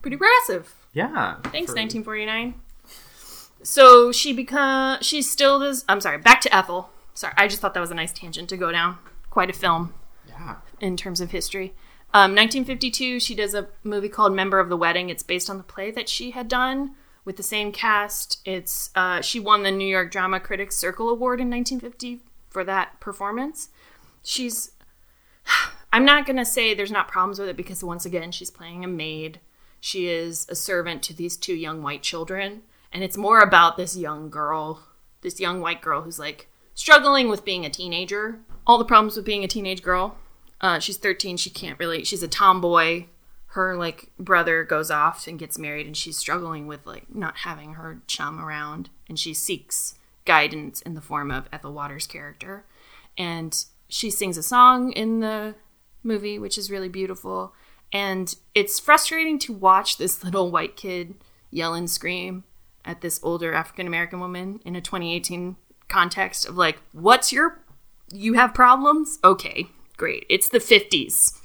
[0.00, 0.74] Pretty progressive.
[0.92, 2.54] yeah, Thanks, for- 1949.
[3.62, 5.84] So she become she still does.
[5.88, 6.18] I'm sorry.
[6.18, 6.90] Back to Ethel.
[7.14, 8.98] Sorry, I just thought that was a nice tangent to go down.
[9.30, 9.94] Quite a film
[10.28, 11.74] Yeah, in terms of history.
[12.14, 15.08] Um, 1952, she does a movie called Member of the Wedding.
[15.10, 18.40] It's based on the play that she had done with the same cast.
[18.44, 22.98] It's uh, she won the New York Drama Critics Circle Award in 1950 for that
[23.00, 23.68] performance.
[24.24, 24.72] She's
[25.92, 28.88] I'm not gonna say there's not problems with it because once again she's playing a
[28.88, 29.40] maid.
[29.78, 33.96] She is a servant to these two young white children, and it's more about this
[33.96, 34.84] young girl,
[35.20, 38.40] this young white girl who's like struggling with being a teenager.
[38.66, 40.16] All the problems with being a teenage girl.
[40.60, 41.36] Uh, she's 13.
[41.36, 42.04] She can't really.
[42.04, 43.06] She's a tomboy.
[43.46, 47.74] Her like brother goes off and gets married, and she's struggling with like not having
[47.74, 52.64] her chum around, and she seeks guidance in the form of Ethel Waters' character,
[53.18, 55.54] and she sings a song in the
[56.02, 57.54] movie, which is really beautiful.
[57.92, 61.14] And it's frustrating to watch this little white kid
[61.50, 62.44] yell and scream
[62.84, 65.56] at this older African American woman in a 2018
[65.88, 67.60] context of like, what's your,
[68.12, 69.18] you have problems?
[69.22, 70.24] Okay, great.
[70.28, 71.38] It's the 50s.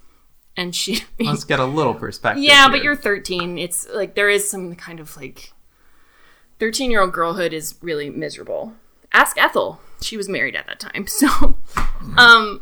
[0.55, 2.43] And she, Let's get a little perspective.
[2.43, 2.71] yeah, here.
[2.71, 3.57] but you're 13.
[3.59, 5.51] It's like, there is some kind of like,
[6.59, 8.73] 13 year old girlhood is really miserable.
[9.13, 9.79] Ask Ethel.
[10.01, 11.05] She was married at that time.
[11.07, 11.57] So,
[12.17, 12.61] um,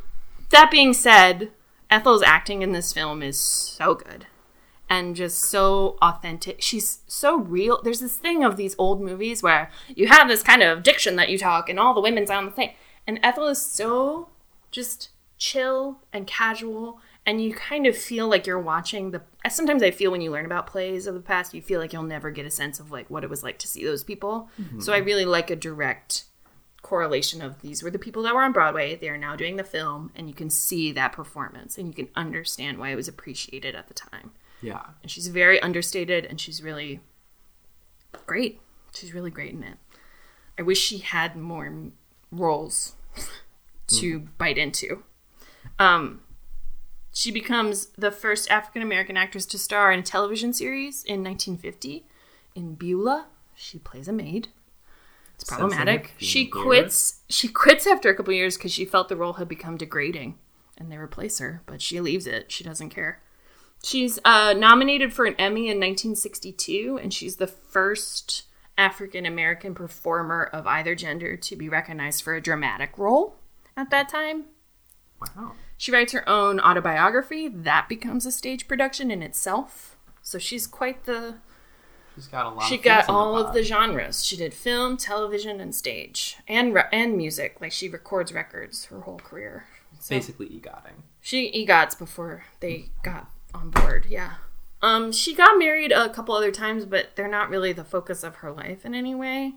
[0.49, 1.51] that being said,
[1.89, 4.27] Ethel's acting in this film is so good
[4.89, 6.61] and just so authentic.
[6.61, 7.81] She's so real.
[7.83, 11.29] There's this thing of these old movies where you have this kind of diction that
[11.29, 12.71] you talk and all the women sound the same.
[13.07, 14.29] And Ethel is so
[14.71, 19.91] just chill and casual and you kind of feel like you're watching the sometimes I
[19.91, 22.45] feel when you learn about plays of the past, you feel like you'll never get
[22.45, 24.49] a sense of like what it was like to see those people.
[24.79, 25.05] So I mm-hmm.
[25.05, 26.25] really like a direct
[26.85, 28.95] correlation of these were the people that were on Broadway.
[28.95, 32.09] They are now doing the film, and you can see that performance, and you can
[32.15, 34.31] understand why it was appreciated at the time.
[34.61, 34.81] yeah.
[35.01, 36.99] And she's very understated, and she's really
[38.27, 38.61] great.
[38.93, 39.77] She's really great in it.
[40.59, 41.73] I wish she had more
[42.31, 42.93] roles
[43.87, 45.01] to bite into.
[45.79, 46.21] Um,
[47.11, 52.05] she becomes the first African American actress to star in a television series in 1950.
[52.53, 54.49] In Beulah, she plays a maid.
[55.35, 56.13] It's problematic.
[56.17, 57.21] She quits.
[57.29, 60.37] She quits after a couple years because she felt the role had become degrading,
[60.77, 61.61] and they replace her.
[61.65, 62.51] But she leaves it.
[62.51, 63.21] She doesn't care.
[63.83, 68.43] She's uh, nominated for an Emmy in 1962, and she's the first
[68.77, 73.35] African American performer of either gender to be recognized for a dramatic role
[73.77, 74.45] at that time.
[75.21, 75.53] Wow.
[75.77, 77.47] She writes her own autobiography.
[77.47, 79.97] That becomes a stage production in itself.
[80.21, 81.35] So she's quite the.
[82.15, 82.63] She's got a lot.
[82.67, 84.23] She of got all of the genres.
[84.23, 87.57] She did film, television, and stage, and re- and music.
[87.59, 89.65] Like she records records her whole career.
[89.99, 91.03] So basically egotting.
[91.21, 94.05] she egots before they got on board.
[94.09, 94.35] Yeah.
[94.81, 98.37] Um, she got married a couple other times, but they're not really the focus of
[98.37, 99.53] her life in any way.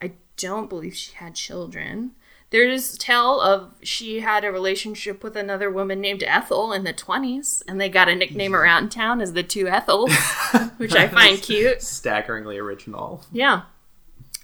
[0.00, 2.12] I don't believe she had children.
[2.52, 7.62] There's tell of she had a relationship with another woman named Ethel in the 20s,
[7.66, 10.12] and they got a nickname around town as the two Ethels,
[10.76, 11.80] which I find cute.
[11.80, 13.24] Staggeringly original.
[13.32, 13.62] Yeah.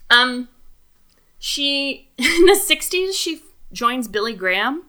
[0.08, 0.48] Um,
[1.38, 3.42] she in the '60s she
[3.72, 4.86] joins Billy Graham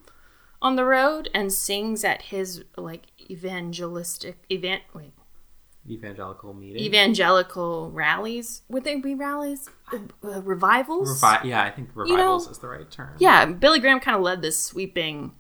[0.61, 4.83] on the road and sings at his like evangelistic event.
[4.93, 5.11] Wait,
[5.89, 6.81] Evangelical meeting.
[6.83, 8.61] evangelical rallies.
[8.69, 9.69] Would they be rallies?
[9.91, 11.21] Uh, revivals.
[11.21, 13.15] Revi- yeah, I think revivals know- is the right term.
[13.19, 15.33] yeah, Billy Graham kind of led this sweeping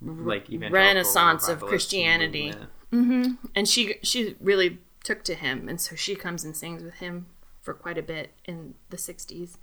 [0.00, 2.52] like renaissance of Christianity.
[2.90, 3.38] movement.
[3.54, 7.26] and she she really took to him and so she comes and sings with him
[7.60, 9.56] for quite a bit in the 60s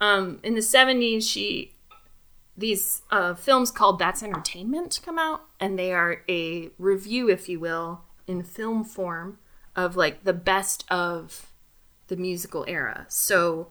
[0.00, 1.72] um, in the 70s she
[2.56, 7.60] these uh, films called that's entertainment come out and they are a review if you
[7.60, 9.38] will in film form
[9.74, 11.52] of like the best of
[12.08, 13.06] the musical era.
[13.08, 13.68] So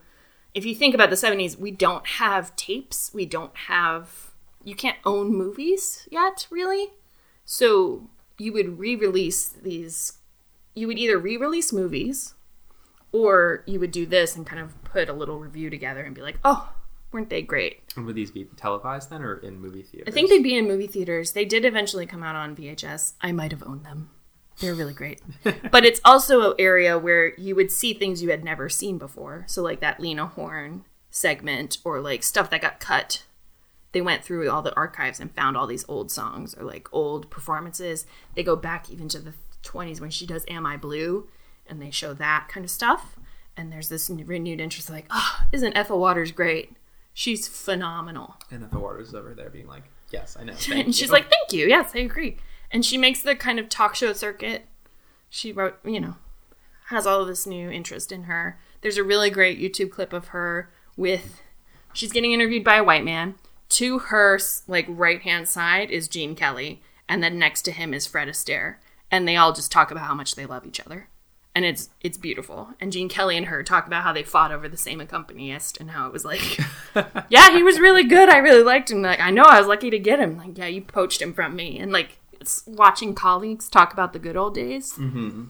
[0.53, 3.11] if you think about the 70s we don't have tapes.
[3.13, 4.31] We don't have
[4.63, 6.87] you can't own movies yet really.
[7.45, 10.19] So you would re-release these
[10.75, 12.35] you would either re-release movies
[13.11, 16.21] or you would do this and kind of put a little review together and be
[16.21, 16.73] like oh
[17.11, 17.81] weren't they great?
[17.95, 20.07] And would these be televised then, or in movie theaters?
[20.07, 21.31] i think they'd be in movie theaters.
[21.31, 24.09] They did eventually come out on vhs i might have owned them
[24.59, 25.21] they're really great
[25.71, 29.43] but it's also an area where you would see things you had never seen before
[29.47, 33.23] so like that lena horne segment or like stuff that got cut
[33.91, 37.29] they went through all the archives and found all these old songs or like old
[37.29, 38.05] performances.
[38.35, 41.27] They go back even to the 20s when she does Am I Blue
[41.65, 43.17] and they show that kind of stuff.
[43.55, 46.75] And there's this renewed interest like, oh, isn't Ethel Waters great?
[47.13, 48.35] She's phenomenal.
[48.51, 51.31] And Ethel Waters is over there being like, "Yes, I know." and she's you." like,
[51.31, 51.67] thank you.
[51.67, 52.37] Yes, I agree.
[52.71, 54.65] And she makes the kind of talk show circuit.
[55.29, 56.15] She wrote, you know,
[56.87, 58.59] has all of this new interest in her.
[58.81, 61.41] There's a really great YouTube clip of her with,
[61.93, 63.35] she's getting interviewed by a white man.
[63.69, 66.81] To her, like, right hand side is Gene Kelly.
[67.09, 68.75] And then next to him is Fred Astaire.
[69.11, 71.09] And they all just talk about how much they love each other.
[71.55, 72.69] And it's it's beautiful.
[72.79, 75.89] And Gene Kelly and her talk about how they fought over the same accompanist and
[75.89, 76.59] how it was like
[77.29, 78.29] yeah, he was really good.
[78.29, 79.01] I really liked him.
[79.01, 80.37] Like, I know I was lucky to get him.
[80.37, 81.79] Like, yeah, you poached him from me.
[81.79, 82.16] And like,
[82.65, 84.93] watching colleagues talk about the good old days.
[84.93, 85.45] Mm-hmm.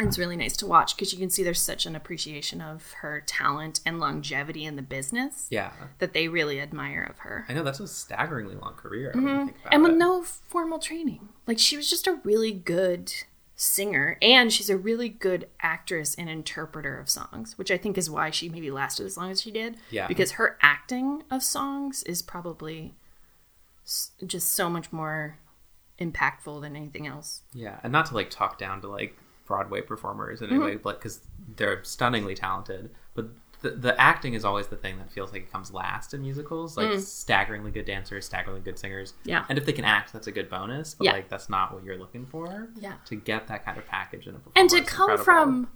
[0.00, 3.20] It's really nice to watch because you can see there's such an appreciation of her
[3.26, 7.44] talent and longevity in the business yeah, that they really admire of her.
[7.48, 9.10] I know that's a staggeringly long career.
[9.10, 9.74] I didn't think about Mm-hmm.
[9.74, 9.98] And with it.
[9.98, 11.28] no formal training.
[11.48, 13.12] Like, she was just a really good
[13.56, 18.08] singer and she's a really good actress and interpreter of songs, which I think is
[18.08, 19.78] why she maybe lasted as long as she did.
[19.90, 20.06] Yeah.
[20.06, 22.94] Because her acting of songs is probably
[23.84, 25.38] just so much more
[25.98, 27.42] impactful than anything else.
[27.52, 30.64] Yeah, and not to like talk down to like Broadway performers in any mm-hmm.
[30.64, 31.20] way, like because
[31.56, 32.90] they're stunningly talented.
[33.14, 33.28] But
[33.60, 36.76] the, the acting is always the thing that feels like it comes last in musicals.
[36.76, 37.00] Like mm.
[37.00, 39.14] staggeringly good dancers, staggeringly good singers.
[39.24, 39.44] Yeah.
[39.48, 40.94] and if they can act, that's a good bonus.
[40.94, 41.12] But Yeah.
[41.12, 42.68] like that's not what you're looking for.
[42.76, 42.94] Yeah.
[43.06, 45.24] to get that kind of package in a performance, and to come incredible.
[45.24, 45.68] from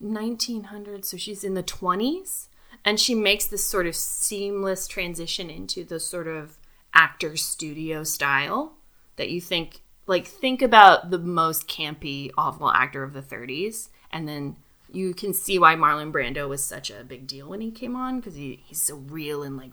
[0.00, 2.48] 1900 so she's in the 20s
[2.84, 6.58] and she makes this sort of seamless transition into the sort of
[6.92, 8.74] actor studio style
[9.16, 14.28] that you think like think about the most campy awful actor of the 30s and
[14.28, 14.56] then
[14.90, 18.20] you can see why Marlon Brando was such a big deal when he came on
[18.20, 19.70] because he, he's so real and like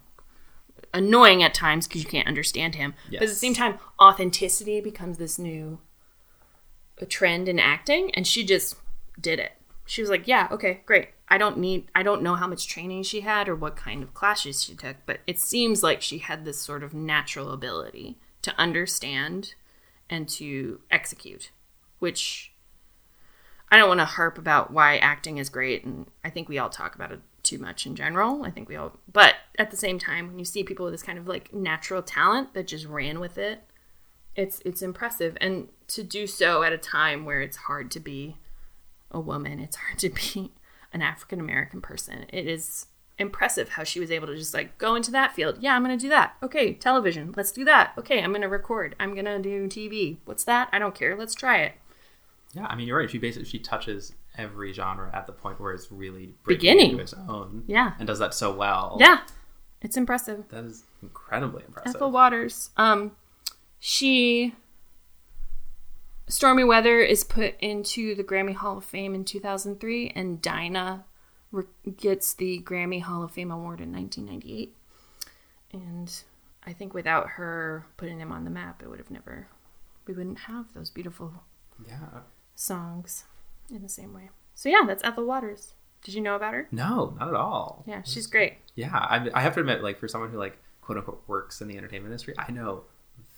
[0.94, 2.94] annoying at times because you can't understand him.
[3.12, 5.80] But at the same time authenticity becomes this new
[7.00, 8.76] a trend in acting and she just
[9.20, 9.54] did it.
[9.86, 11.10] She was like yeah okay great.
[11.32, 14.16] I don't need i don't know how much training she had or what kind of
[14.16, 18.18] classes she took but it seems like she had this sort of natural ability
[18.50, 19.54] to understand
[20.10, 21.52] and to execute
[22.00, 22.54] which
[23.72, 26.70] i don't want to harp about why acting is great and i think we all
[26.70, 28.44] talk about it too much in general.
[28.44, 31.04] I think we all but at the same time when you see people with this
[31.04, 33.64] kind of like natural talent that just ran with it
[34.36, 35.38] it's it's impressive.
[35.42, 38.38] And to do so at a time where it's hard to be
[39.12, 40.52] a woman it's hard to be
[40.94, 42.86] an african american person it is
[43.20, 45.98] impressive how she was able to just like go into that field yeah i'm gonna
[45.98, 50.18] do that okay television let's do that okay i'm gonna record i'm gonna do tv
[50.26, 51.74] what's that i don't care let's try it
[52.54, 53.10] Yeah, I mean, you're right.
[53.10, 56.92] She basically she touches every genre at the point where it's really Beginning.
[56.92, 57.64] into its own.
[57.68, 57.94] Yeah.
[58.00, 58.98] and does that so well.
[59.00, 59.20] yeah
[59.82, 61.96] it's impressive that is incredibly impressive.
[61.96, 62.70] Ethel Waters.
[62.78, 63.12] Um,
[63.80, 64.56] she
[66.28, 71.06] Stormy Weather is put into the Grammy Hall of Fame in 2003, and Dinah
[71.52, 71.66] re-
[71.98, 74.76] gets the Grammy Hall of Fame award in 1998.
[75.72, 76.12] And
[76.66, 79.48] I think without her putting him on the map, it would have never.
[80.08, 81.44] We wouldn't have those beautiful
[81.88, 82.22] Yeah.
[82.56, 83.26] songs
[83.70, 84.30] in the same way.
[84.56, 85.74] So yeah, that's Ethel Waters.
[86.04, 86.68] Did you know about her?
[86.72, 87.84] No, not at all.
[87.86, 88.54] Yeah, she's great.
[88.76, 91.68] Yeah, I, I have to admit, like for someone who like quote unquote works in
[91.68, 92.84] the entertainment industry, I know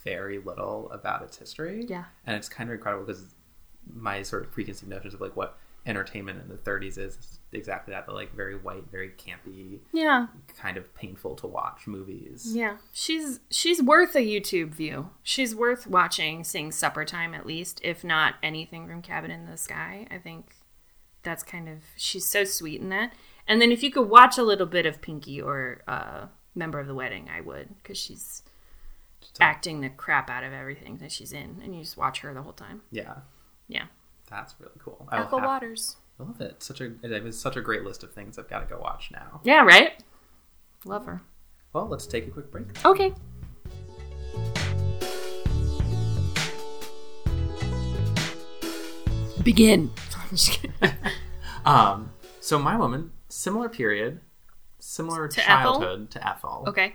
[0.04, 1.86] very little about its history.
[1.88, 2.04] Yeah.
[2.26, 3.34] and it's kind of incredible because
[3.92, 8.12] my sort of preconceived notions of like what entertainment in the 30s is, exactly that—the
[8.12, 12.52] like very white, very campy, Yeah, kind of painful to watch movies.
[12.54, 15.10] Yeah, she's she's worth a YouTube view.
[15.22, 19.56] She's worth watching, seeing Supper Time at least, if not anything from Cabin in the
[19.56, 20.06] Sky.
[20.10, 20.54] I think
[21.22, 23.12] that's kind of she's so sweet in that.
[23.46, 26.86] And then if you could watch a little bit of Pinky or uh, Member of
[26.86, 28.42] the Wedding, I would because she's
[29.40, 32.42] acting the crap out of everything that she's in, and you just watch her the
[32.42, 32.82] whole time.
[32.90, 33.16] Yeah,
[33.68, 33.86] Yeah,
[34.32, 35.06] that's really cool.
[35.10, 35.96] I will Ethel have- Waters.
[36.20, 36.62] I love it.
[36.62, 39.10] Such a it was such a great list of things I've got to go watch
[39.12, 39.40] now.
[39.44, 40.02] Yeah, right.
[40.84, 41.22] Love her.
[41.72, 42.66] Well, let's take a quick break.
[42.84, 43.12] Okay.
[49.42, 49.90] Begin.
[50.16, 50.72] I'm just kidding.
[51.64, 54.20] Um, so my woman, similar period,
[54.78, 55.54] similar To Ethel?
[55.80, 56.64] childhood to Ethel.
[56.68, 56.94] Okay.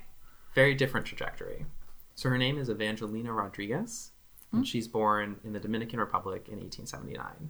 [0.55, 1.65] Very different trajectory.
[2.15, 4.11] So her name is Evangelina Rodriguez,
[4.51, 4.57] Hmm?
[4.57, 7.49] and she's born in the Dominican Republic in 1879.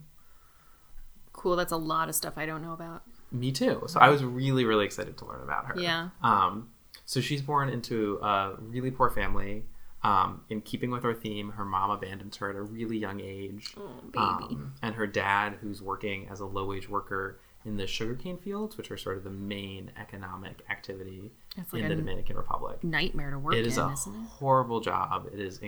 [1.34, 1.56] Cool.
[1.56, 3.04] That's a lot of stuff I don't know about.
[3.32, 3.84] Me too.
[3.88, 5.76] So I was really, really excited to learn about her.
[5.80, 6.10] Yeah.
[6.24, 6.72] Um,
[7.06, 9.66] so she's born into a really poor family.
[10.04, 13.74] Um, in keeping with our theme, her mom abandons her at a really young age.
[13.78, 14.18] Oh, baby.
[14.18, 18.78] Um, and her dad, who's working as a low wage worker in the sugarcane fields,
[18.78, 21.32] which are sort of the main economic activity
[21.74, 22.82] like in the Dominican Republic.
[22.84, 24.28] Nightmare to work It is in, a isn't it?
[24.30, 25.28] horrible job.
[25.34, 25.60] It is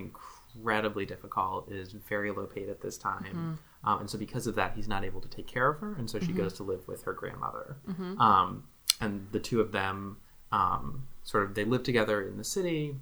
[0.60, 1.72] incredibly difficult.
[1.72, 3.24] is very low paid at this time.
[3.24, 3.88] Mm-hmm.
[3.90, 5.96] Um, and so, because of that, he's not able to take care of her.
[5.98, 6.38] And so, she Mm-hmm.
[6.38, 7.78] goes to live with her grandmother.
[8.20, 8.64] Um,
[9.02, 10.18] and the two of them
[10.52, 12.96] um, sort of they live together in the city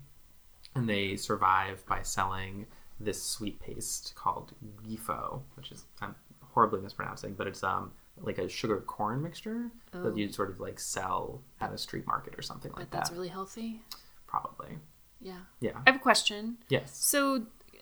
[0.76, 2.68] and they survive by selling
[3.00, 4.54] this sweet paste called
[4.88, 6.14] gifo, which is I'm
[6.52, 10.80] horribly mispronouncing, but it's um like a sugar corn mixture that you'd sort of like
[10.80, 12.88] sell at a street market or something like Oh.
[12.90, 13.16] But that's that.
[13.16, 13.82] really healthy.
[14.28, 14.78] Probably.
[15.20, 15.40] Yeah.
[15.60, 15.72] Yeah.
[15.86, 16.58] I have a question.
[16.70, 16.96] Yes.
[16.96, 17.78] So, uh,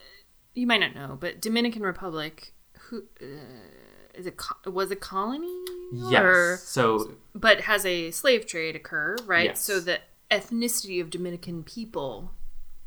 [0.53, 2.53] you might not know, but Dominican Republic,
[2.89, 3.25] who uh,
[4.13, 4.37] is it?
[4.37, 5.53] Co- was a colony?
[5.93, 6.23] Yes.
[6.23, 9.45] Or, So but has a slave trade occur, right?
[9.45, 9.61] Yes.
[9.61, 9.99] So the
[10.31, 12.31] ethnicity of Dominican people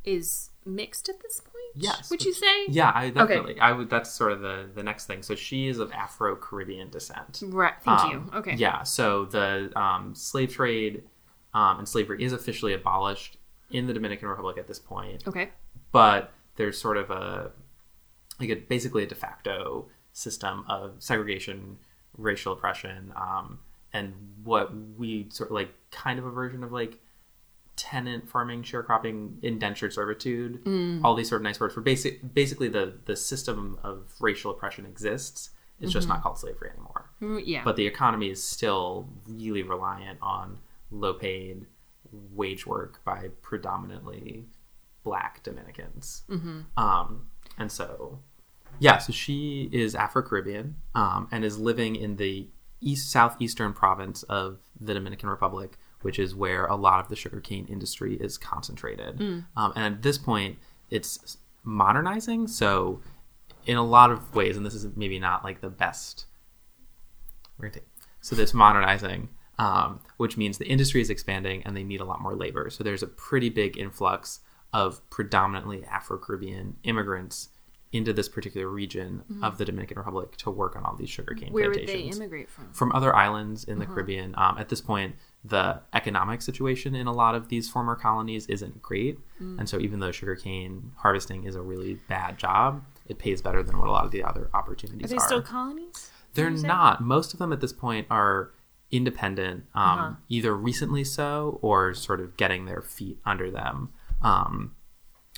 [0.04, 1.54] is mixed at this point.
[1.74, 2.66] Yes, Would you say?
[2.68, 3.60] yeah, I definitely.
[3.60, 3.88] I would.
[3.90, 5.22] That's sort of the the next thing.
[5.22, 7.42] So she is of Afro Caribbean descent.
[7.44, 7.74] Right.
[7.84, 8.38] Thank Um, you.
[8.38, 8.54] Okay.
[8.56, 8.82] Yeah.
[8.82, 11.04] So the um, slave trade
[11.54, 13.36] um, and slavery is officially abolished
[13.70, 15.50] in the Dominican Republic at this point, Okay.
[15.92, 17.52] but there's sort of a
[18.40, 21.78] like a basically a de facto system of segregation,
[22.16, 23.58] racial oppression, um,
[23.92, 24.12] and
[24.44, 26.98] what we sort of like kind of a version of like
[27.76, 30.60] tenant farming, sharecropping, indentured servitude,
[31.04, 31.76] all these sort of nice words.
[31.76, 35.50] Where basic, basically the the system of racial oppression exists,
[35.80, 37.10] It's just not called slavery anymore.
[37.22, 37.62] Mm, yeah.
[37.64, 40.58] But the economy is still really reliant on
[40.90, 41.66] low paid
[42.12, 44.46] wage work by predominantly
[45.04, 46.22] black Dominicans.
[46.76, 47.28] Um,
[47.58, 48.20] and so,
[48.78, 52.48] yeah, so she is Afro Caribbean um, and is living in the
[52.80, 57.66] east southeastern province of the Dominican Republic, which is where a lot of the sugarcane
[57.66, 59.20] industry is concentrated.
[59.56, 60.58] Um, and at this point,
[60.90, 62.46] it's modernizing.
[62.46, 63.00] So,
[63.66, 66.26] in a lot of ways, and this is maybe not like the best
[67.58, 67.88] we're gonna take
[68.20, 69.28] so that's modernizing
[69.58, 72.82] um, which means the industry is expanding and they need a lot more labor so
[72.84, 74.40] there's a pretty big influx
[74.72, 77.48] of predominantly afro-caribbean immigrants
[77.90, 81.54] into this particular region of the dominican republic to work on all these sugarcane plantations.
[81.54, 82.70] Where would they immigrate from?
[82.70, 84.34] from other islands in the Caribbean.
[84.36, 88.82] Um, at this point, the economic situation in a lot of these former colonies isn't
[88.82, 89.60] great, Mm.
[89.60, 93.78] and so even though sugarcane harvesting is a really bad job, it pays better than
[93.78, 95.20] what a lot of the other opportunities Are they are.
[95.20, 96.10] They still colonies?
[96.34, 97.00] They're not.
[97.02, 98.50] Most of them at this point are
[98.90, 100.12] independent, um, Uh-huh.
[100.28, 103.90] either recently so or sort of getting their feet under them.
[104.22, 104.74] Um,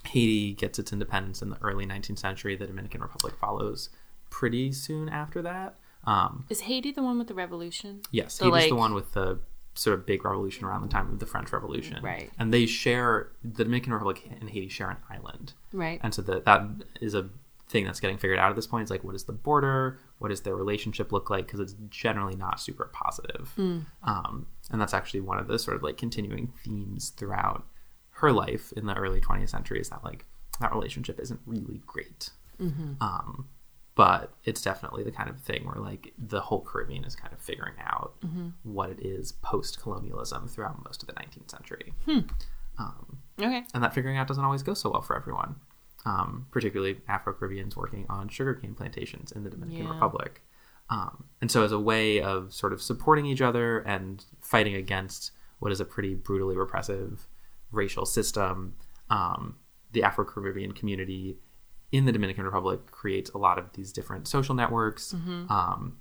[0.07, 2.57] Haiti gets its independence in the early 19th century.
[2.57, 3.91] The Dominican Republic follows
[4.31, 5.77] pretty soon after that.
[6.05, 8.01] Um, Is Haiti the one with the revolution?
[8.11, 9.41] Yes, The, Haiti's the one with the
[9.75, 12.03] sort of big revolution around the time of the French Revolution.
[12.03, 12.31] Right.
[12.39, 15.53] And they share the Dominican Republic and Haiti share an island.
[15.73, 16.01] Right.
[16.03, 16.63] And so that that
[17.01, 17.29] is a
[17.69, 18.83] thing that's getting figured out at this point.
[18.83, 19.99] It's like what is the border?
[20.21, 21.47] What does their relationship look like?
[21.47, 23.51] Because it's generally not super positive.
[23.57, 23.81] Hmm.
[24.05, 27.67] Um, and that's actually one of the sort of like continuing themes throughout
[28.21, 30.25] her life in the early 20th century is that like
[30.61, 32.31] that relationship isn't really great.
[32.63, 32.93] Mm-hmm.
[33.03, 33.49] Um,
[33.95, 37.41] but it's definitely the kind of thing where like the whole Caribbean is kind of
[37.41, 38.49] figuring out Mm-hmm.
[38.63, 41.93] what it is post colonialism throughout most of the 19th century.
[42.79, 43.65] Um, okay.
[43.75, 45.57] and that figuring out doesn't always go so well for everyone,
[46.07, 49.95] um, particularly Afro Caribbeans working on sugarcane plantations in the Dominican Yeah.
[49.95, 50.43] Republic.
[50.89, 55.31] Um, and so, as a way of sort of supporting each other and fighting against
[55.61, 57.29] what is a pretty brutally repressive
[57.71, 58.75] racial system,
[59.09, 59.57] um,
[59.93, 61.39] the Afro Caribbean community
[61.93, 65.13] in the Dominican Republic creates a lot of these different social networks.
[65.49, 65.99] Um,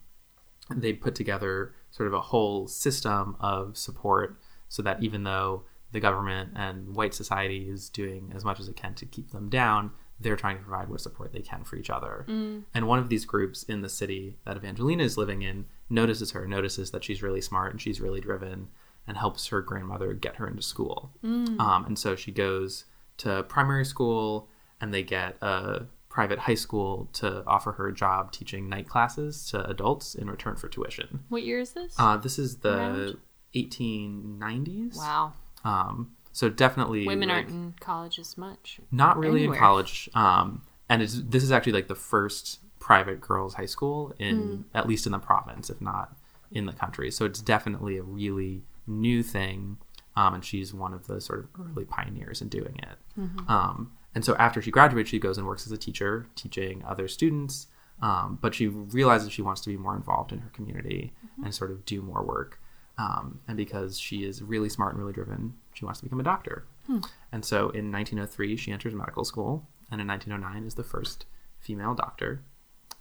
[0.75, 4.39] they put together sort of a whole system of support
[4.69, 8.75] so that even though the government and white society is doing as much as it
[8.75, 11.89] can to keep them down, they're trying to provide what support they can for each
[11.89, 12.25] other.
[12.73, 16.45] And one of these groups in the city that Evangelina is living in notices her,
[16.45, 18.67] notices that she's really smart and she's really driven,
[19.07, 21.11] and helps her grandmother get her into school.
[21.23, 22.85] Um, and so she goes
[23.17, 24.47] to primary school,
[24.81, 29.49] and they get a private high school to offer her a job teaching night classes
[29.51, 31.23] to adults in return for tuition.
[31.29, 31.95] What year is this?
[31.97, 33.17] Uh, this is the Around?
[33.55, 34.97] 1890s.
[34.97, 35.33] wow.
[35.63, 38.79] Um, so definitely Women like, aren't in college as much.
[38.91, 39.55] not really anywhere.
[39.55, 40.09] in college.
[40.13, 44.77] Um, and it's, this is actually like the first private girls' high school in Hmm.
[44.77, 46.15] at least in the province, if not
[46.51, 47.11] in the country.
[47.11, 49.77] So it's definitely a really new thing.
[50.15, 52.97] Um, and she's one of the sort of early pioneers in doing it.
[53.19, 53.49] Mm-hmm.
[53.49, 57.07] Um, and so after she graduates, she goes and works as a teacher, teaching other
[57.07, 57.67] students.
[58.01, 61.43] Um, but she realizes she wants to be more involved in her community Mm-hmm.
[61.45, 62.59] and sort of do more work.
[62.99, 66.23] Um, and because she is really smart and really driven, she wants to become a
[66.23, 66.65] doctor.
[66.85, 66.99] Hmm.
[67.31, 71.25] And so in 1903, she enters medical school, and in 1909 is the first
[71.59, 72.43] female doctor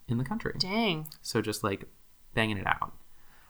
[0.06, 0.54] in the country.
[0.58, 1.08] Dang.
[1.20, 1.84] So just like
[2.32, 2.92] banging it out.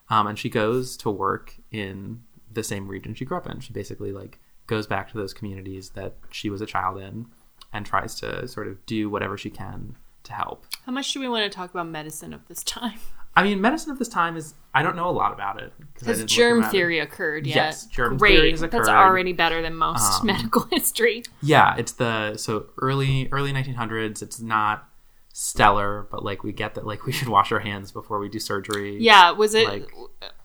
[0.09, 3.61] Um, and she goes to work in the same region she grew up in.
[3.61, 7.27] She basically like goes back to those communities that she was a child in
[7.75, 10.65] and tries to sort of do whatever she can to help.
[10.87, 12.99] How much do we want to talk about medicine of this time?
[13.39, 16.07] I mean, medicine of this time is I don't know a lot about it 'cause
[16.07, 17.57] I Has didn't look germ theory occurred yet?
[17.57, 18.37] Yes, germ Great.
[18.37, 21.23] theory has That's already better than most Um, medical history.
[21.43, 24.23] Yeah, it's the so early early 1900s.
[24.23, 24.89] It's not
[25.33, 28.39] stellar, but like we get that like we should wash our hands before we do
[28.41, 28.97] surgery.
[29.01, 29.89] Yeah, was it like-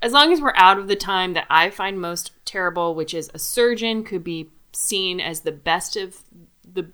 [0.01, 3.29] as long as we're out of the time that I find most terrible, which is
[3.33, 6.21] a surgeon could be seen as the best of
[6.63, 6.91] the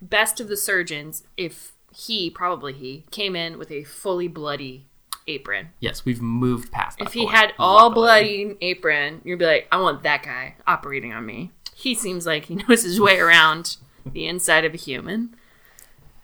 [0.00, 4.86] best of the surgeons if he, probably he, came in with a fully bloody
[5.26, 5.68] apron.
[5.80, 7.06] Yes, we've moved past that.
[7.08, 7.94] If he point, had all luckily.
[7.94, 11.50] bloody apron, you'd be like, I want that guy operating on me.
[11.74, 15.34] He seems like he knows his way around the inside of a human.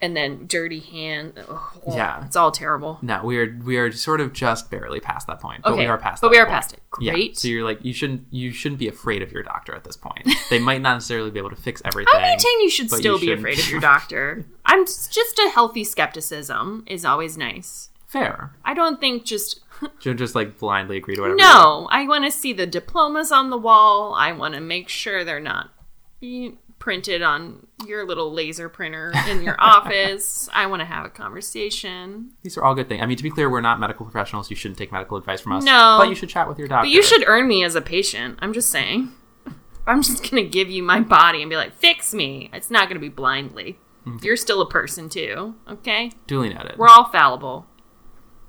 [0.00, 1.32] And then dirty hand.
[1.36, 1.48] ugh,
[1.84, 2.24] oh, Yeah.
[2.24, 3.00] It's all terrible.
[3.02, 5.86] No, we are we are sort of just barely past that point, but Okay, we
[5.86, 6.20] are past.
[6.22, 6.54] but we are point.
[6.54, 6.80] past it.
[7.00, 7.14] Yeah.
[7.14, 7.36] Great.
[7.36, 10.28] So you're like you shouldn't you shouldn't be afraid of your doctor at this point.
[10.50, 12.14] They might not necessarily be able to fix everything.
[12.14, 14.44] I maintain you should still you be shouldn't- afraid of your doctor.
[14.64, 17.90] I'm just a healthy skepticism is always nice.
[18.08, 18.56] Fair.
[18.64, 19.60] I don't think just
[20.02, 21.36] Don't just like blindly agree to whatever.
[21.36, 21.88] no.
[21.90, 24.14] I want to see the diplomas on the wall.
[24.14, 25.70] I want to make sure they're not
[26.78, 30.48] printed on your little laser printer in your office.
[30.52, 32.32] I want to have a conversation.
[32.42, 33.02] These are all good things.
[33.02, 34.50] I mean, to be clear, we're not medical professionals.
[34.50, 35.64] You shouldn't take medical advice from us.
[35.64, 35.98] No.
[36.00, 36.86] But you should chat with your doctor.
[36.86, 38.38] But you should earn me as a patient.
[38.40, 39.12] I'm just saying.
[39.86, 42.50] I'm just going to give you my body and be like, fix me.
[42.52, 43.78] It's not going to be blindly.
[44.22, 45.54] You're still a person, too.
[45.68, 46.12] Okay?
[46.26, 46.78] Duly noted.
[46.78, 47.66] We're all fallible.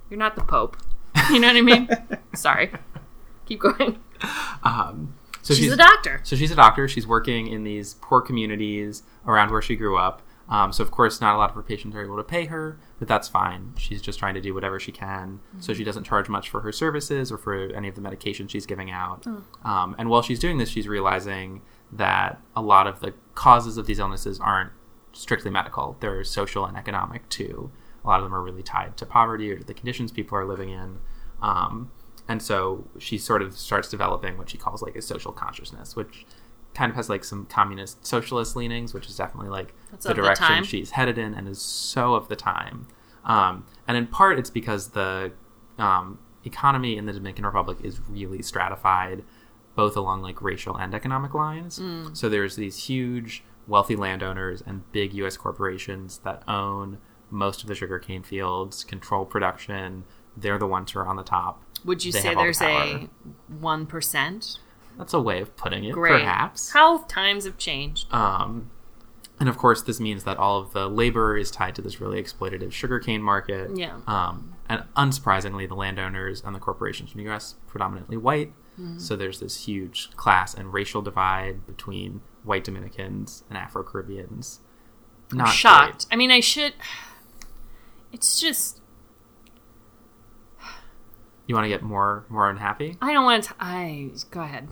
[0.09, 0.77] You're not the Pope.
[1.31, 1.89] You know what I mean?
[2.35, 2.71] Sorry.
[3.45, 3.99] Keep going.
[4.63, 6.21] Um, so She's, a doctor.
[6.23, 6.87] So she's a doctor.
[6.87, 10.23] She's working in these poor communities around where she grew up.
[10.49, 12.79] Um, so of course, not a lot of her patients are able to pay her,
[12.97, 13.73] but that's fine.
[13.77, 15.39] She's just trying to do whatever she can.
[15.59, 18.65] So she doesn't charge much for her services or for any of the medications she's
[18.65, 19.27] giving out.
[19.63, 23.85] Um, and while she's doing this, she's realizing that a lot of the causes of
[23.85, 24.71] these illnesses aren't
[25.13, 27.71] strictly medical; they're social and economic too.
[28.03, 30.45] A lot of them are really tied to poverty or to the conditions people are
[30.45, 30.99] living in.
[31.41, 31.91] Um,
[32.27, 36.25] and so she sort of starts developing what she calls like a social consciousness, which
[36.73, 40.15] kind of has like some communist socialist leanings, which is definitely like That's the of
[40.15, 42.87] the direction she's headed in and is so of the time.
[43.25, 45.31] Um, and in part, it's because the
[45.77, 49.23] um, economy in the Dominican Republic is really stratified,
[49.75, 51.79] both along like racial and economic lines.
[51.79, 52.15] Mm.
[52.15, 55.37] So there's these huge wealthy landowners and big U.S.
[55.37, 56.97] corporations that own
[57.29, 60.03] most of the sugarcane fields, control production.
[60.35, 61.63] They're the ones who are on the top.
[61.85, 63.09] Would you They say all the there's a
[63.61, 64.57] 1%?
[64.97, 66.21] That's a way of putting it, Great.
[66.21, 66.71] perhaps.
[66.71, 68.13] How times have changed.
[68.13, 68.69] Um,
[69.39, 72.21] and of course, this means that all of the labor is tied to this really
[72.21, 73.71] exploitative sugarcane market.
[73.75, 74.01] Yeah.
[74.05, 77.55] Um, and unsurprisingly, the landowners and the corporations in the U.S.
[77.67, 78.51] predominantly white.
[78.79, 78.99] Mm-hmm.
[78.99, 84.59] So there's this huge class and racial divide between white Dominicans and Afro Caribbeans.
[85.31, 86.07] Not shocked.
[86.11, 86.73] I mean, I should.
[88.11, 88.81] It's just
[91.47, 92.97] You want to get more more unhappy?
[93.01, 93.53] I don't want to.
[93.59, 94.69] I go ahead.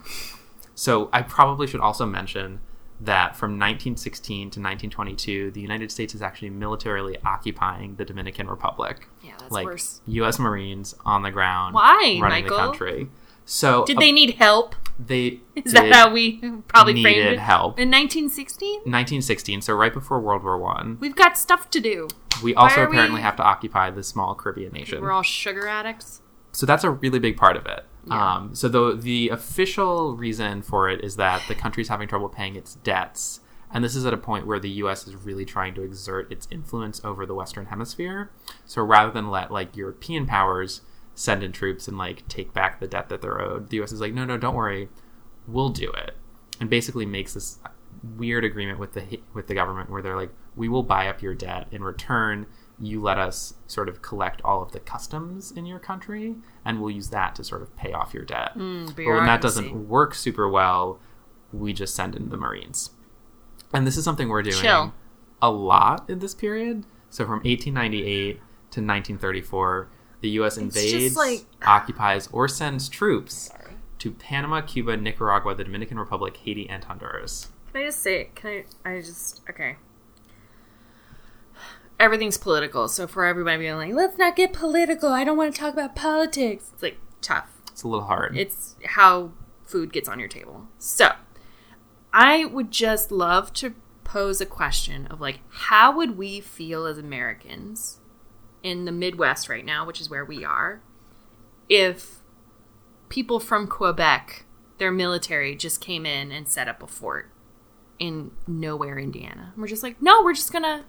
[0.76, 2.60] So I probably should also mention
[3.00, 9.08] that from 1916 to 1922, the United States is actually militarily occupying the Dominican Republic.
[9.24, 10.02] Yeah, that's like worse.
[10.08, 10.40] U.S.
[10.40, 12.58] Marines on the ground, Why, running Michael?
[12.58, 13.10] the country.
[13.46, 14.76] So Did uh, they need help?
[15.00, 16.38] They Is that how we
[16.68, 17.40] probably framed needed it?
[17.40, 17.80] help.
[17.80, 18.70] in 1916?
[18.80, 20.98] 1916, so right before World War One.
[21.00, 22.08] We've got stuff to do.
[22.44, 25.02] We also are we- apparently have to occupy the small Caribbean nation.
[25.02, 26.22] We're all sugar addicts.
[26.52, 27.86] so that's a really big part of it.
[28.08, 28.36] Yeah.
[28.36, 32.56] Um, so the the official reason for it is that the country's having trouble paying
[32.56, 33.42] its debts,
[33.72, 35.06] and this is at a point where the U.S.
[35.08, 38.32] is really trying to exert its influence over the Western Hemisphere.
[38.66, 40.82] So rather than let like European powers
[41.18, 43.92] send in troops and like take back the debt that they're owed, the U.S.
[43.92, 44.88] is like, no, no, don't worry,
[45.48, 46.16] we'll do it,
[46.60, 47.58] and basically makes this
[48.16, 51.34] weird agreement with the with the government where they're like, we will buy up your
[51.34, 52.46] debt in return.
[52.80, 56.92] You let us sort of collect all of the customs in your country, and we'll
[56.92, 58.52] use that to sort of pay off your debt.
[58.54, 61.00] Hmm, but when that doesn't work super well,
[61.52, 62.92] we just send in the Marines.
[63.74, 64.94] And this is something we're doing Chill.
[65.42, 66.86] a lot in this period.
[67.10, 69.90] So from 1898 to 1934,
[70.22, 70.58] the U.S.
[70.58, 73.50] invades, like- occupies, or sends troops
[74.00, 77.48] to Panama, Cuba, Nicaragua, the Dominican Republic, Haiti, and Honduras.
[77.72, 78.30] Can I just say?
[78.36, 78.92] Can I?
[78.92, 79.78] I just okay.
[82.00, 85.60] Everything's political, so for everybody being like, "Let's not get political," I don't want to
[85.60, 86.70] talk about politics.
[86.74, 87.50] It's like tough.
[87.72, 88.38] It's a little hard.
[88.38, 89.32] It's how
[89.64, 90.68] food gets on your table.
[90.78, 91.14] So,
[92.14, 96.98] I would just love to pose a question of like, how would we feel as
[96.98, 98.00] Americans
[98.68, 100.82] in the Midwest right now, which is where we are,
[101.70, 102.18] if
[103.10, 104.46] people from Quebec,
[104.78, 107.32] their military, just came in and set up a fort
[108.00, 109.54] in nowhere, Indiana?
[109.58, 110.86] We're just like, no, we're just gonna,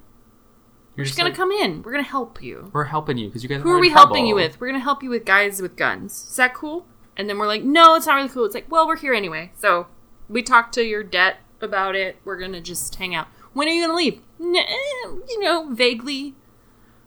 [0.97, 1.83] You're we're just gonna like, come in.
[1.83, 2.70] We're gonna help you.
[2.72, 3.62] We're helping you because you guys.
[3.62, 4.61] Who are we helping you with?
[4.61, 6.26] We're gonna help you with guys with guns.
[6.31, 6.87] Is that cool?
[7.16, 8.45] And then we're like, no, it's not really cool.
[8.45, 9.53] It's like, well, we're here anyway.
[9.57, 9.87] So
[10.29, 12.16] we talked to your debt about it.
[12.24, 13.29] We're gonna just hang out.
[13.53, 14.20] When are you gonna leave?
[14.41, 14.64] Eh,
[15.29, 16.35] you know, vaguely.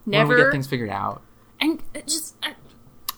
[0.05, 0.35] When Never.
[0.35, 1.21] we get things figured out.
[1.59, 2.49] and it just, uh,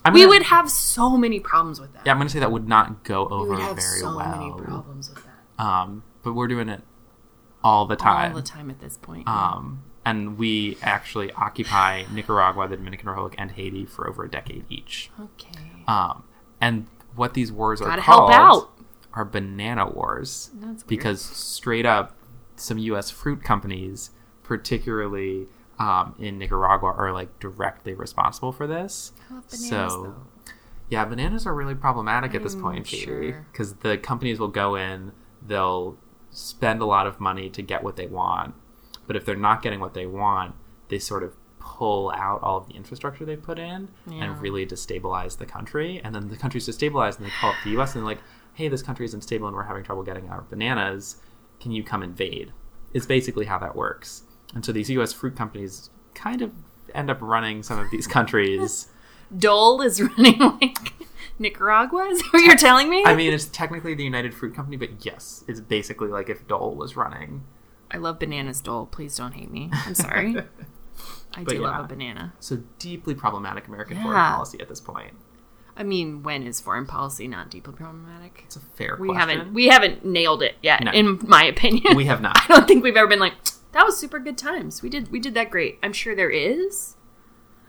[0.06, 2.06] I'm we gonna- would have so many problems with that.
[2.06, 4.16] Yeah, I'm going to say that would not go we over would have very so
[4.18, 4.38] well.
[4.38, 6.82] many problems with that Um, but we're doing it
[7.64, 8.32] all the time.
[8.34, 9.28] all the time at this point.
[9.28, 14.66] Um, and we actually occupy Nicaragua, the Dominican Republic, and Haiti for over a decade
[14.70, 15.10] each.
[15.22, 16.24] okay, Um,
[16.60, 18.70] and what these wars are gotta help called out.
[19.14, 20.88] are banana wars That's weird.
[20.88, 22.14] because straight up,
[22.58, 23.10] some U.S.
[23.10, 24.10] fruit companies,
[24.44, 25.48] particularly
[25.80, 29.12] um, in Nicaragua, are like directly responsible for this.
[29.30, 30.04] Bananas, so.
[30.04, 30.16] though?
[30.90, 33.46] Yeah, bananas are really problematic at this I'm point, sure.
[33.52, 35.12] because the companies will go in,
[35.42, 35.98] they'll
[36.30, 38.54] spend a lot of money to get what they want,
[39.08, 40.56] but if they're not getting what they want,
[40.90, 44.26] they sort of pull out all of the infrastructure they put in Yeah.
[44.26, 46.02] and really destabilize the country.
[46.04, 47.96] And then the country's destabilized, and they call up the U.S.
[47.96, 48.22] and they're like,
[48.54, 51.18] "Hey, this country is unstable, and we're having trouble getting our bananas.
[51.60, 52.52] can you come invade?
[52.94, 54.24] Is basically how that works.
[54.54, 55.14] And so these U.S.
[55.14, 56.52] fruit companies kind of
[56.94, 58.88] end up running some of these countries.
[59.36, 60.78] Dole is running like
[61.40, 62.06] Nicaragua.
[62.08, 63.04] Is what you're telling me?
[63.06, 66.76] I mean, it's technically the United Fruit Company, but yes, it's basically like if Dole
[66.76, 67.44] was running.
[67.92, 68.86] I love bananas, Dole.
[68.88, 69.70] Please don't hate me.
[69.72, 70.36] I'm sorry.
[71.36, 71.62] I do yeah.
[71.62, 72.34] love a banana.
[72.40, 75.14] So deeply problematic American foreign policy at this point.
[75.76, 78.44] I mean, when is foreign policy not deeply problematic?
[78.46, 79.30] It's a fair We question.
[79.30, 80.92] haven't we haven't nailed it yet, No.
[80.92, 81.96] in my opinion.
[81.96, 82.38] We have not.
[82.40, 83.34] I don't think we've ever been like
[83.74, 84.82] that was super good times.
[84.82, 85.80] We did we did that great.
[85.84, 86.96] I'm sure there is.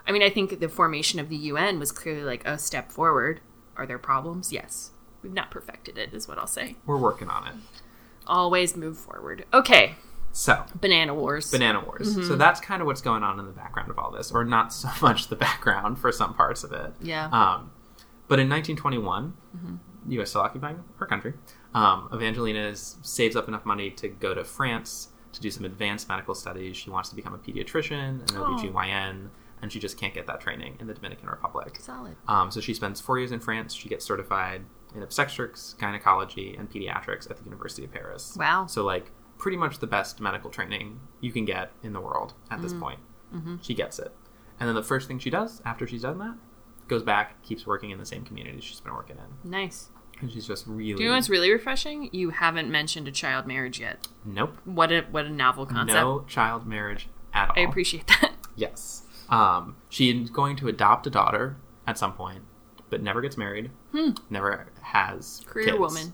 [0.07, 3.41] I mean, I think the formation of the UN was clearly like a step forward.
[3.77, 4.53] Are there problems?
[4.53, 4.91] Yes.
[5.23, 6.77] We've not perfected it, is what I'll say.
[6.85, 7.55] We're working on it.
[8.27, 9.47] Always move forward.
[9.53, 9.95] Okay,
[10.33, 11.51] So, banana wars.
[11.51, 12.13] Banana Wars.
[12.17, 12.29] Mm-hmm.
[12.29, 14.73] So that's kind of what's going on in the background of all this, or not
[14.73, 16.93] so much the background for some parts of it.
[17.01, 17.27] Yeah.
[17.27, 17.71] Um,
[18.29, 19.77] but in 1921, Mm-hmm.
[20.13, 20.29] U.S.
[20.31, 21.33] still occupying her country,
[21.73, 26.09] um, Evangelina is, saves up enough money to go to France to do some advanced
[26.09, 26.76] medical studies.
[26.76, 28.57] She wants to become a pediatrician, an Oh.
[28.57, 29.28] OBGYN,
[29.62, 31.76] and she just can't get that training in the Dominican Republic.
[31.80, 32.16] Solid.
[32.28, 33.74] Um, so she spends four years in France.
[33.74, 34.62] She gets certified
[34.95, 38.37] in obstetrics, gynecology, and pediatrics at the University of Paris.
[38.39, 38.66] Wow.
[38.66, 42.62] So, like, pretty much the best medical training you can get in the world at
[42.62, 43.01] this point.
[43.35, 43.57] Mm-hmm.
[43.62, 44.12] She gets it.
[44.61, 46.37] And then the first thing she does after she's done that,
[46.87, 49.51] goes back, keeps working in the same community she's been working in.
[49.51, 49.89] Nice.
[50.25, 50.95] And she's just really.
[50.95, 52.09] Do you know what's really refreshing?
[52.12, 54.09] You haven't mentioned a child marriage yet.
[54.25, 54.57] Nope.
[54.64, 55.93] What a what a novel concept.
[56.01, 57.55] No child marriage at all.
[57.57, 58.33] I appreciate that.
[58.57, 59.03] Yes.
[59.29, 61.57] Um, she's going to adopt a daughter
[61.89, 62.43] at some point,
[62.89, 63.70] but never gets married.
[64.31, 65.51] Never has Hmm.
[65.51, 65.79] Career kids.
[65.79, 66.12] woman.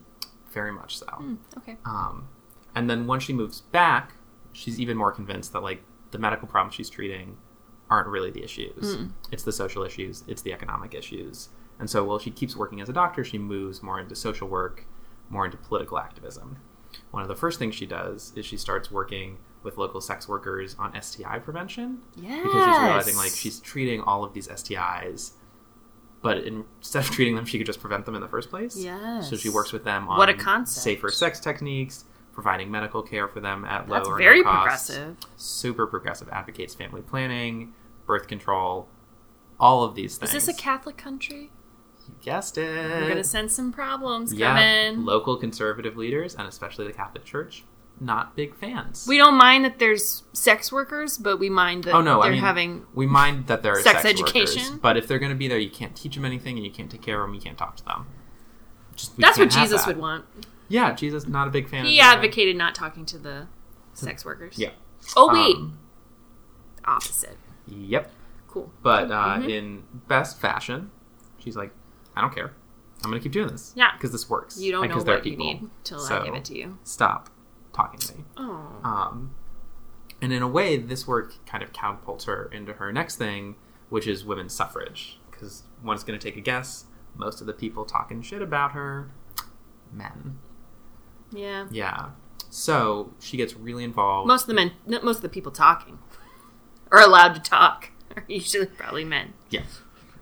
[0.50, 1.36] Very much so.
[1.58, 1.76] Okay.
[1.84, 2.28] Um,
[2.74, 4.14] and then once she moves back,
[4.52, 5.82] she's even more convinced that like
[6.12, 7.36] the medical problems she's treating
[7.90, 8.96] aren't really the issues.
[9.30, 10.24] It's the social issues.
[10.26, 11.50] It's the economic issues.
[11.80, 14.86] And so while she keeps working as a doctor, she moves more into social work,
[15.28, 16.58] more into political activism.
[17.10, 20.76] One of the first things she does is she starts working with local sex workers
[20.78, 22.42] on STI prevention Yes.
[22.42, 25.32] because she's realizing like she's treating all of these STIs,
[26.22, 28.76] but instead of treating them, she could just prevent them in the first place.
[28.76, 29.28] Yes.
[29.30, 30.82] So she works with them on What a concept.
[30.82, 34.54] safer sex techniques, providing medical care for them at low That's or no very cost.
[34.88, 35.16] progressive.
[35.36, 36.28] Super progressive.
[36.30, 37.72] Advocates family planning,
[38.06, 38.88] birth control,
[39.58, 40.34] all of these things.
[40.34, 41.50] Is this a Catholic country?
[42.18, 42.62] You guessed it.
[43.02, 44.54] We're gonna send some problems yeah,
[44.88, 45.04] coming.
[45.04, 47.64] local conservative leaders and especially the Catholic Church,
[48.00, 49.06] not big fans.
[49.08, 52.20] We don't mind that there's sex workers, but we mind that Oh no!
[52.22, 54.78] they're I mean, having we mind that there are sex sex, workers, education.
[54.82, 56.90] but if they're going to be there, you can't teach them anything, and you can't
[56.90, 57.34] take care of them.
[57.34, 58.06] You can't talk to them.
[58.96, 59.88] Just, That's what Jesus that.
[59.88, 60.24] would want.
[60.68, 61.84] Yeah, Jesus not a big fan.
[61.84, 63.46] He advocated not talking to the
[63.94, 64.58] sex workers.
[64.58, 64.70] Yeah.
[65.16, 65.78] Oh wait, Um,
[66.84, 67.36] opposite.
[67.66, 68.10] Yep.
[68.48, 68.72] Cool.
[68.82, 69.48] But uh, Mhm.
[69.48, 70.90] in best fashion,
[71.38, 71.72] she's like,
[72.20, 72.52] I don't care.
[73.02, 73.72] I'm going to keep doing this.
[73.74, 73.92] Yeah.
[73.96, 74.60] Because this works.
[74.60, 76.78] You don't know what you need till So, I give it to you.
[76.84, 77.30] Stop
[77.72, 78.24] talking to me.
[78.36, 78.78] Oh.
[78.84, 79.34] Um,
[80.20, 83.56] and in a way, this work kind of catapults her into her next thing,
[83.88, 85.18] which is women's suffrage.
[85.30, 86.84] Because one's going to take a guess.
[87.16, 89.10] Most of the people talking shit about her,
[89.90, 90.38] men.
[91.32, 91.68] Yeah.
[91.70, 92.10] Yeah.
[92.50, 94.28] So she gets really involved.
[94.28, 95.98] Most of the men, most of the people talking,
[96.92, 99.32] are allowed to talk, are usually probably men.
[99.48, 99.62] yeah.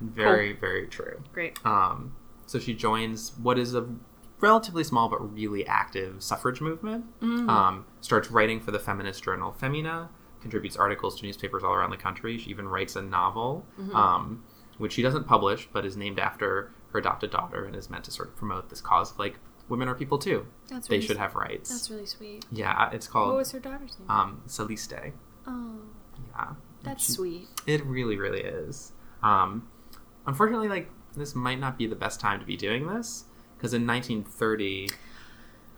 [0.01, 1.23] Very, very true.
[1.33, 1.59] Great.
[1.65, 2.15] Um,
[2.47, 3.87] so she joins what is a
[4.41, 7.05] relatively small but really active suffrage movement.
[7.23, 10.11] Um, starts writing for the feminist journal Femina.
[10.41, 12.39] Contributes articles to newspapers all around the country.
[12.39, 14.45] She even writes a novel, um,
[14.79, 18.11] which she doesn't publish, but is named after her adopted daughter and is meant to
[18.13, 19.39] sort of promote this cause of like
[19.69, 20.47] women are people too.
[20.69, 21.69] That's They really should have rights.
[21.71, 22.47] That's really sweet.
[22.53, 23.29] yeah, it's called.
[23.29, 24.09] What was her daughter's name?
[24.09, 24.95] um, Celeste.
[25.47, 25.81] oh,
[26.37, 26.51] Yeah,
[26.85, 27.49] that's She- sweet.
[27.67, 28.93] It really, really is.
[29.25, 29.69] Um,
[30.29, 33.25] unfortunately, like this might not be the best time to be doing this
[33.57, 34.89] because in 1930,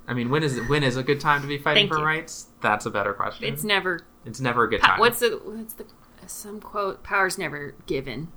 [0.07, 2.05] I mean, when is when is a good time to be fighting Thank for you.
[2.05, 2.49] rights?
[2.61, 3.47] That's a better question.
[3.51, 4.01] It's never.
[4.27, 4.99] It's never a good time.
[5.01, 5.41] what's the?
[5.43, 5.87] What's the?
[6.27, 8.29] Some quote: "Power's never given;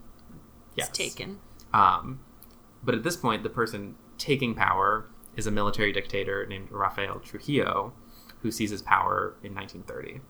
[0.75, 0.87] Yes.
[0.89, 1.39] it's taken."
[1.73, 2.21] Um,
[2.83, 7.93] but at this point, the person taking power is a military dictator named Rafael Trujillo,
[8.41, 10.21] who seizes power in 1930,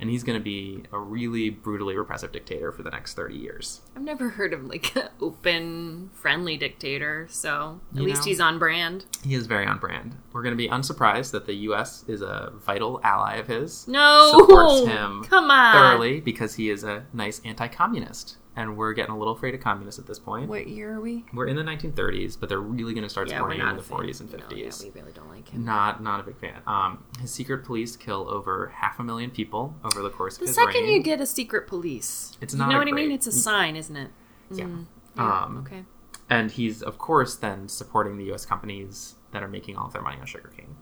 [0.00, 3.80] and he's going to be a really brutally repressive dictator for the next 30 years.
[3.96, 8.40] I've never heard of like an open, friendly dictator, so at You least know- he's
[8.40, 9.04] on brand.
[9.24, 10.16] He is very on brand.
[10.32, 12.04] We're going to be unsurprised that the U.S.
[12.08, 13.86] is a vital ally of his.
[13.88, 19.12] No, Supports him Come on, thoroughly because he is a nice anti-communist, and we're getting
[19.14, 20.48] a little afraid of communists at this point.
[20.48, 21.24] What year are we?
[21.32, 24.20] We're in the 1930s, but they're really going to start Yeah, him in the 40s
[24.20, 24.56] and No, 50s.
[24.56, 25.64] yeah, we really don't like him.
[25.64, 26.62] Not not a big fan.
[26.66, 30.46] Um, his secret police kill over half a million people over the course of The
[30.46, 30.92] his second reign.
[30.94, 32.66] you get a secret police, It's not.
[32.68, 33.10] you know what I mean.
[33.10, 34.10] It's a sign, isn't it?
[34.50, 34.64] yeah.
[34.64, 34.86] Mm,
[35.16, 35.84] yeah, Um, okay.
[36.30, 38.46] And he's of course then supporting the U.S.
[38.46, 40.76] companies that are making all of their money on sugarcane.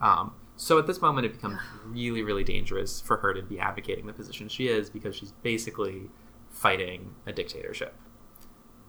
[0.00, 4.06] Um, So at this moment, it becomes really, really dangerous for her to be advocating
[4.06, 6.10] the position she is because she's basically
[6.50, 7.94] fighting a dictatorship.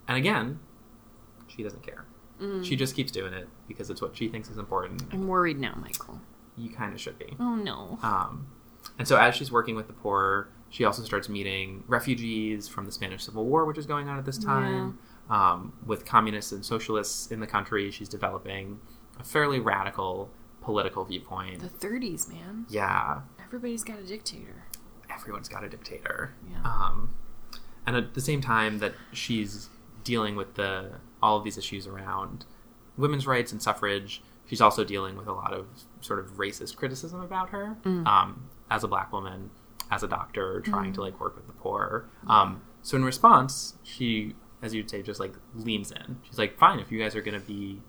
[0.07, 0.59] And again,
[1.47, 2.05] she doesn't care.
[2.41, 2.65] Mm.
[2.65, 5.03] She just keeps doing it because it's what she thinks is important.
[5.11, 6.19] I'm worried now, Michael.
[6.57, 7.35] You kind of should be.
[7.39, 7.99] Oh no.
[8.01, 8.47] Um,
[8.97, 12.91] and so as she's working with the poor, she also starts meeting refugees from the
[12.91, 14.97] Spanish Civil War, which is going on at this time.
[15.29, 18.79] Um, with communists and socialists in the country, she's developing
[19.19, 20.29] a fairly radical
[20.61, 21.59] political viewpoint.
[21.61, 22.65] The 30s, man.
[22.69, 24.65] Yeah, Everybody's got a dictator.
[25.09, 26.33] everyone's got a dictator.
[26.49, 26.61] Yeah.
[26.63, 27.13] Um,
[27.85, 29.69] and at the same time that she's
[30.03, 32.45] dealing with the all of these issues around
[32.97, 35.67] women's rights and suffrage, she's also dealing with a lot of
[36.01, 38.05] sort of racist criticism about her Mm.
[38.07, 39.49] um, as a black woman,
[39.91, 42.05] as a doctor, trying to like work with the poor.
[42.27, 46.17] Um, so in response, she, as you'd say, just like leans in.
[46.23, 47.81] She's like, "Fine, if you guys are going to be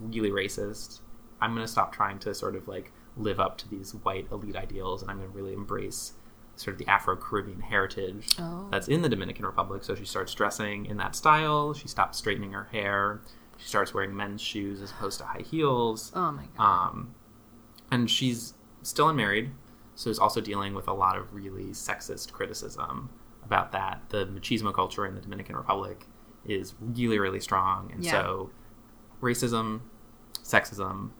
[0.00, 1.00] really racist,
[1.40, 4.56] I'm going to stop trying to sort of like live up to these white elite
[4.56, 6.12] ideals, and I'm going to really embrace."
[6.56, 8.68] Sort of the Afro Caribbean heritage Oh.
[8.70, 9.84] that's in the Dominican Republic.
[9.84, 11.74] So she starts dressing in that style.
[11.74, 13.20] She stops straightening her hair.
[13.58, 16.12] She starts wearing men's shoes as opposed to high heels.
[16.14, 16.88] Oh my god.
[16.90, 17.14] Um,
[17.90, 19.50] and she's still unmarried,
[19.94, 23.10] so is also dealing with a lot of really sexist criticism
[23.44, 24.02] about that.
[24.08, 26.06] The machismo culture in the Dominican Republic
[26.44, 28.12] is really, really strong, and Yeah.
[28.12, 28.50] so
[29.22, 29.80] racism,
[30.42, 31.10] sexism,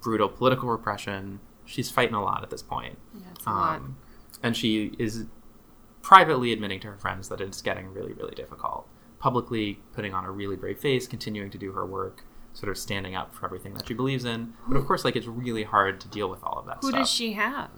[0.00, 1.40] brutal political repression.
[1.64, 2.98] She's fighting a lot at this point.
[3.14, 3.76] yeah, it's a lot.
[3.76, 3.96] Um,
[4.42, 5.24] and she is
[6.02, 8.86] privately admitting to her friends that it's getting really, really difficult.
[9.18, 13.14] Publicly putting on a really brave face, continuing to do her work, sort of standing
[13.14, 14.52] up for everything that she believes in.
[14.68, 17.00] But of course, like it's really hard to deal with all of that Who stuff.
[17.00, 17.70] does she have?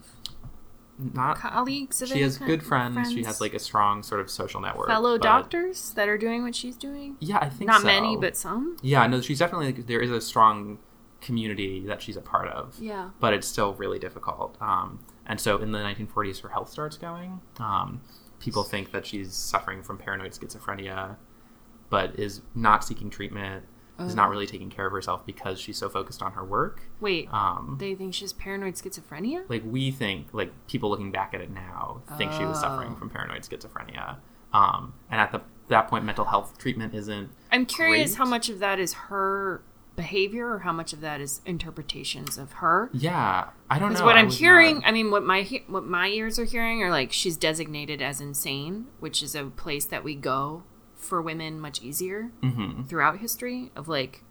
[0.99, 1.37] Not.
[1.37, 3.12] Colleagues of She has good friends.
[3.12, 4.89] She has like a strong sort of social network.
[4.89, 7.16] fellow but- doctors that are doing what she's doing.
[7.20, 7.87] Yeah, I think Not so.
[7.87, 8.76] many, but some.
[8.82, 10.78] yeah, no, she's definitely there is a strong
[11.27, 12.77] community that she's a part of.
[12.81, 13.11] Yeah.
[13.20, 14.57] but it's still really difficult.
[14.61, 17.41] Um, and so in the 1940s, her health starts going.
[17.59, 18.01] Um,
[18.39, 21.16] people think that she's suffering from paranoid schizophrenia,
[21.91, 23.64] but is not seeking treatment,
[23.99, 24.16] is Oh.
[24.16, 26.83] not really taking care of herself because she's so focused on her work.
[27.01, 29.45] Wait, Um, they think she's paranoid schizophrenia?
[29.49, 32.99] like we think, like people looking back at it now, think she was suffering Oh.
[32.99, 34.16] from paranoid schizophrenia.
[34.53, 37.31] Um, and at the, that point, mental health treatment isn't.
[37.51, 38.18] I'm curious great.
[38.18, 39.62] how much of that is her
[39.97, 42.90] behavior or how much of that is interpretations of her.
[42.92, 44.05] Yeah, I don't know.
[44.05, 46.82] What I I'm was hearing, not- I mean, what my what my ears are hearing
[46.82, 50.62] are like she's designated as insane, which is a place that we go
[50.97, 52.86] for women much easier Mhm.
[52.88, 54.22] throughout history of like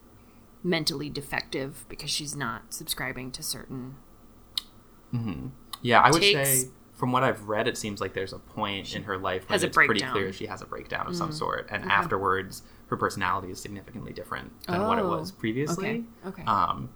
[0.63, 3.95] mentally defective because she's not subscribing to certain.
[5.81, 9.03] Yeah, I would say from what I've read, it seems like there's a point in
[9.03, 10.09] her life when it's pretty breakdown.
[10.09, 10.13] Mm.
[10.13, 14.51] clear she has a breakdown of some sort, and afterwards, her personality is significantly different
[14.67, 16.05] than what it Oh, was previously.
[16.25, 16.41] Okay.
[16.41, 16.43] Okay.
[16.43, 16.89] Um,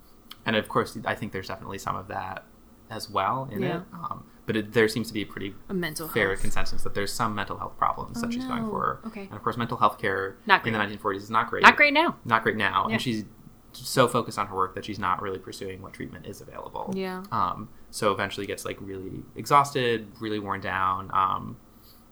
[0.46, 2.46] and of course, I think there's definitely some of that
[2.90, 3.78] as well in Yeah.
[3.78, 3.84] it.
[3.94, 6.42] Um, but it, there seems to be a pretty a mental fair health.
[6.42, 9.00] consensus that there's some mental health problems Oh, that she's going for.
[9.06, 9.22] Okay.
[9.24, 11.62] And of course, mental health care Not in the 1940s is not great.
[11.64, 12.16] Not great now.
[12.26, 12.86] Not great now.
[12.88, 12.94] Yeah.
[12.94, 13.26] And she's
[13.74, 16.92] so focused on her work that she's not really pursuing what treatment is available.
[16.96, 17.24] Yeah.
[17.32, 21.58] Um, so eventually gets like really exhausted, really worn down, um,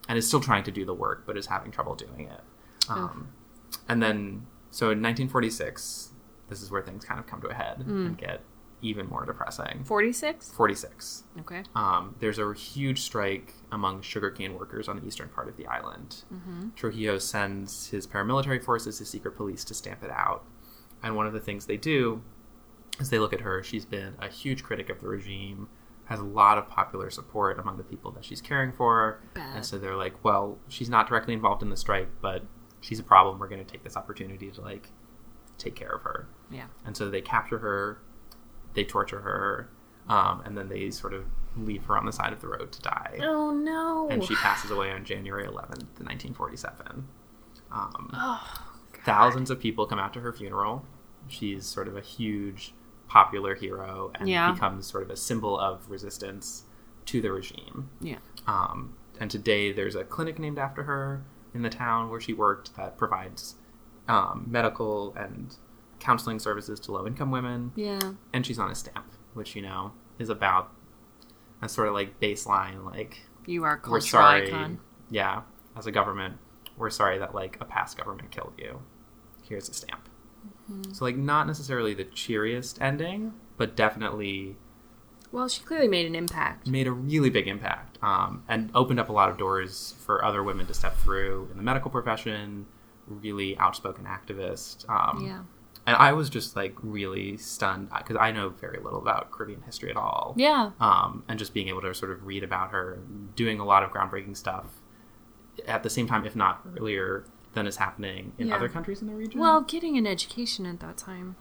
[0.08, 2.42] and is still trying to do the work, but is having trouble doing it.
[2.88, 3.30] Um,
[3.90, 6.12] and then, so in 1946,
[6.50, 8.06] this is where things kind of come to a head Hmm.
[8.08, 8.42] and get
[8.82, 9.84] even more depressing.
[9.86, 10.52] Forty six.
[10.52, 11.24] 46.
[11.40, 11.64] Okay.
[11.76, 16.24] Um, there's a huge strike among sugarcane workers on the eastern part of the island.
[16.76, 20.46] Trujillo sends his paramilitary forces, his secret police, to stamp it out.
[21.02, 22.22] And one of the things they do
[23.00, 23.64] is they look at her.
[23.64, 25.70] She's been a huge critic of the regime,
[26.06, 29.22] has a lot of popular support among the people that she's caring for.
[29.34, 29.56] Bad.
[29.58, 32.44] And so they're like, well, she's not directly involved in the strike, but
[32.82, 33.40] she's a problem.
[33.40, 34.90] We're going to take this opportunity to like
[35.58, 36.28] take care of her.
[36.52, 36.68] Yeah.
[36.86, 38.00] And so they capture her,
[38.74, 39.70] they torture her,
[40.08, 41.26] um, and then they sort of
[41.58, 43.20] leave her on the side of the road to die.
[43.24, 44.08] Oh no.
[44.10, 47.08] And she passes away on January 11th, 1947.
[47.72, 48.60] Um, Oh,
[49.06, 50.86] thousands of people come out to her funeral.
[51.28, 52.74] She's sort of a huge
[53.08, 54.52] popular hero and Yeah.
[54.52, 56.64] becomes sort of a symbol of resistance
[57.06, 57.90] to the regime.
[58.02, 58.18] Yeah.
[58.46, 61.24] Um, and today there's a clinic named after her
[61.58, 63.56] in the town where she worked that provides
[64.08, 65.56] um, medical and
[66.00, 67.72] counseling services to low income women.
[67.76, 68.00] Yeah.
[68.32, 70.72] And she's on a stamp, which, you know, is about
[71.62, 74.48] a sort of like baseline, like, You are a we're cultural sorry.
[74.48, 74.80] icon.
[75.10, 75.42] Yeah,
[75.76, 76.38] as a government,
[76.78, 78.82] we're sorry that like a past government killed you.
[79.42, 80.08] Here's a stamp.
[80.72, 80.94] Mm-hmm.
[80.94, 84.58] So, like, not necessarily the cheeriest ending, but definitely
[85.32, 86.68] Well, she clearly made an impact.
[86.68, 90.42] made a really big impact um, and opened up a lot of doors for other
[90.44, 92.66] women to step through in the medical profession.
[93.08, 94.88] Really outspoken activist.
[94.90, 95.44] Um, Yeah.
[95.86, 99.90] and I was just like really stunned because I know very little about Caribbean history
[99.90, 100.34] at all.
[100.38, 100.72] Yeah.
[100.80, 103.00] Um, and just being able to sort of read about her
[103.36, 104.66] doing a lot of groundbreaking stuff
[105.66, 108.56] at the same time, if not earlier, than is happening in Yeah.
[108.56, 109.40] other countries in the region.
[109.40, 111.36] Well, getting an education at that time,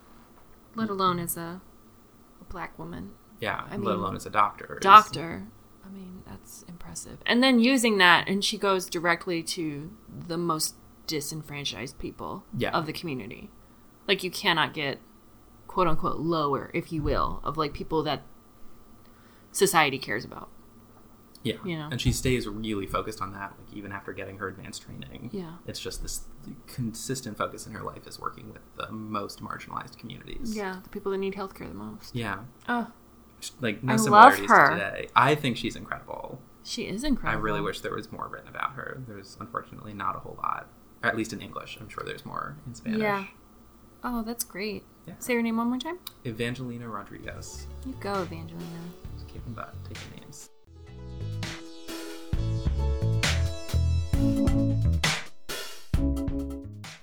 [0.76, 1.60] let alone as a,
[2.40, 3.10] a black woman,
[3.40, 4.74] yeah, I let mean, alone as a doctor.
[4.74, 5.46] is- doctor.
[5.84, 7.18] I mean, that's impressive.
[7.26, 9.90] And then using that, and she goes directly to
[10.26, 10.74] the most
[11.06, 12.70] disenfranchised people Yeah.
[12.70, 13.50] of the community.
[14.08, 15.00] Like, you cannot get,
[15.68, 18.22] quote unquote, lower, if you will, of like people that
[19.52, 20.48] society cares about.
[21.42, 21.88] Yeah, you know.
[21.92, 25.30] and she stays really focused on that, like even after getting her advanced training.
[25.32, 25.58] Yeah.
[25.64, 26.24] it's just this
[26.66, 30.56] consistent focus in her life is working with the most marginalized communities.
[30.56, 32.16] Yeah, the people that need healthcare the most.
[32.16, 32.88] yeah, Oh,
[33.60, 34.68] like no I love similarities her.
[34.70, 35.08] to today.
[35.14, 36.40] I think she's incredible.
[36.64, 37.38] she is incredible.
[37.38, 39.02] I really wish there was more written about her.
[39.06, 40.68] There's unfortunately not a whole lot,
[41.02, 41.78] or at least in English.
[41.80, 43.00] I'm sure there's more in Spanish.
[43.00, 43.24] Yeah.
[44.04, 44.84] Oh, that's great.
[45.06, 45.14] Yeah.
[45.18, 45.98] Say her name one more time.
[46.24, 47.66] Evangelina Rodriguez.
[47.84, 48.80] You go, Evangelina.
[49.14, 50.50] Just kicking butt, taking names.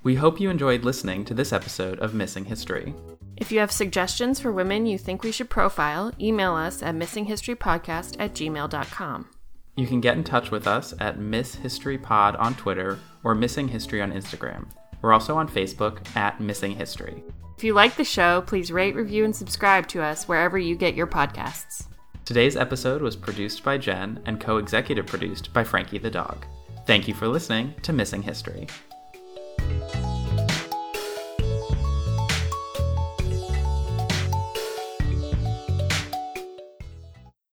[0.04, 2.94] We hope you enjoyed listening to this episode of Missing History.
[3.38, 8.16] If you have suggestions for women you think we should profile, email us at missinghistorypodcast
[8.20, 9.30] at gmail.com.
[9.76, 13.70] You can get in touch with us at Miss History Pod on Twitter or Missing
[13.70, 14.68] History on Instagram.
[15.02, 17.24] We're also on Facebook at Missing History.
[17.58, 20.96] If you like the show, please rate, review, and subscribe to us wherever you get
[20.96, 21.88] your podcasts.
[22.26, 26.46] Today's episode was produced by Jen and co executive produced by Frankie the Dog.
[26.86, 28.68] Thank you for listening to Missing History.